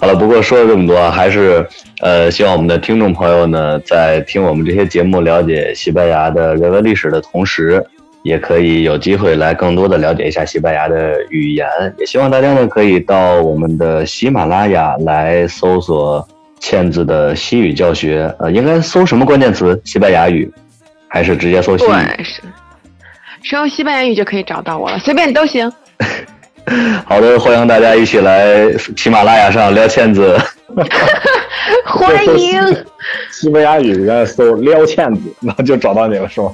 [0.00, 1.66] 好了，不过说了这么多，还是
[2.00, 7.84] 呃，希望我们的听众朋友呢，在听我们这些节目、了解西班牙的人文历史的同时，
[8.28, 11.66] 也可以有机会来更多的了解一下西班牙的语言。
[11.98, 16.26] 也希望大家呢，可以到我们的喜马拉雅来搜索
[16.60, 18.32] 倩子的西语教学。
[18.38, 19.80] 呃，应该搜什么关键词？
[19.84, 20.48] 西班牙语，
[21.08, 21.88] 还是直接搜西语？
[21.88, 22.42] 对，是
[23.42, 25.72] 搜西班牙语就可以找到我了，随便都行。
[27.06, 30.38] 好的，欢迎大家一起来喜马拉雅上撩倩子。
[31.86, 32.60] 欢迎。
[33.30, 36.52] 西班牙语然后搜撩倩子，那就找到你了，是吗？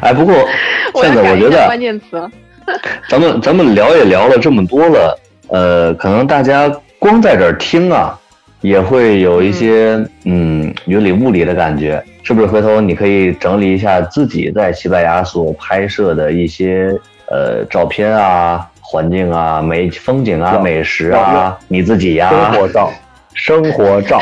[0.00, 0.34] 哎，不过
[1.02, 2.28] 现在，我觉得关键词。
[3.08, 5.18] 咱们咱们聊也聊了这么多了，
[5.48, 8.18] 呃，可能大家光在这儿听啊，
[8.60, 12.46] 也会有一些嗯云里雾里的感觉，是不是？
[12.46, 16.96] 回头你可以整理一下自己在西班牙所拍摄的一些。
[17.28, 22.92] 呃，照片啊，环境啊，美风景啊，美食啊，你自己呀， 生活照，
[23.32, 24.20] 生活照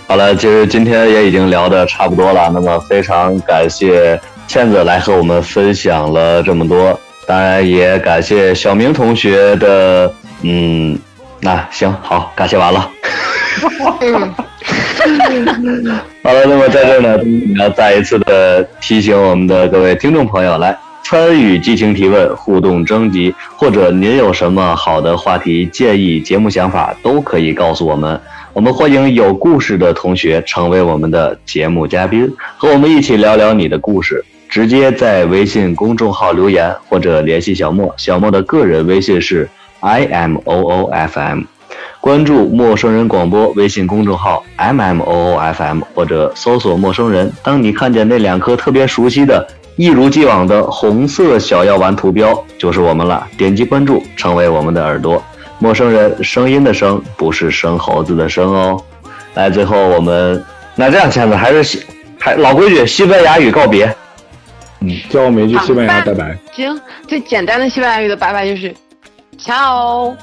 [0.09, 10.97] 好了，其实今天也已经聊的差不多了，那么非常感谢倩子来和我们分享了这么多，当然也感谢小明同学的，嗯，
[11.41, 12.89] 那行好，感谢完了。
[16.23, 17.19] 好了，那么在这呢，
[17.59, 28.21] 要再一次的提醒我们的各位听众朋友来参与激情提问、互动征集，或者您有什么好的话题建议、节目想法，都可以告诉我们。
[28.57, 32.27] 我们欢迎有故事的同学成为我们的节目嘉宾，
[32.57, 34.25] 和我们一起聊聊你的故事。
[34.49, 39.47] 直接在微信公众号留言，或者联系小莫，小莫的个人微信是
[39.81, 41.43] i m o o f m。
[42.01, 47.31] 关注陌生人广播微信公众号 M M O O F M，或者搜索陌生人。
[47.43, 49.47] 当你看见那两颗特别熟悉的、
[49.77, 53.27] 一如既往的红色小药丸图标，就是我们了。
[53.37, 55.23] 点击关注，成为我们的耳朵。
[55.59, 58.83] 陌生人，声音的声，不是生猴子的生哦。
[59.35, 60.43] 来，最后我们
[60.75, 61.85] 那这样，签子还是西，
[62.19, 63.87] 还老规矩，西班牙语告别。
[64.81, 66.39] 嗯，教我们一句西班牙拜拜。
[66.53, 68.75] 行，最简单的西班牙语的拜拜就是
[69.39, 70.15] ciao。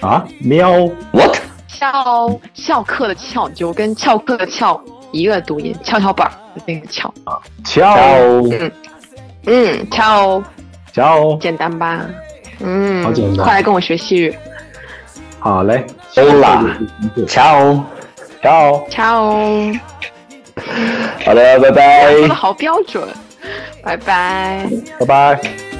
[0.00, 1.36] 啊，喵，what？
[1.68, 4.80] 翘翘课的翘就跟翘课的翘
[5.12, 7.96] 一个读音，跷跷板的那个翘啊，翘，
[8.50, 8.72] 嗯
[9.46, 10.42] 嗯，翘，
[10.92, 12.00] 翘，简单吧？
[12.60, 14.34] 嗯，好简单，快来跟我学西语。
[15.38, 15.84] 好嘞，
[16.16, 16.64] 欧啦，
[17.28, 17.84] 翘，
[18.42, 19.24] 翘，翘，
[21.24, 22.12] 好的，拜拜。
[22.14, 23.06] 说的好标准，
[23.82, 24.66] 拜拜，
[25.00, 25.73] 拜拜。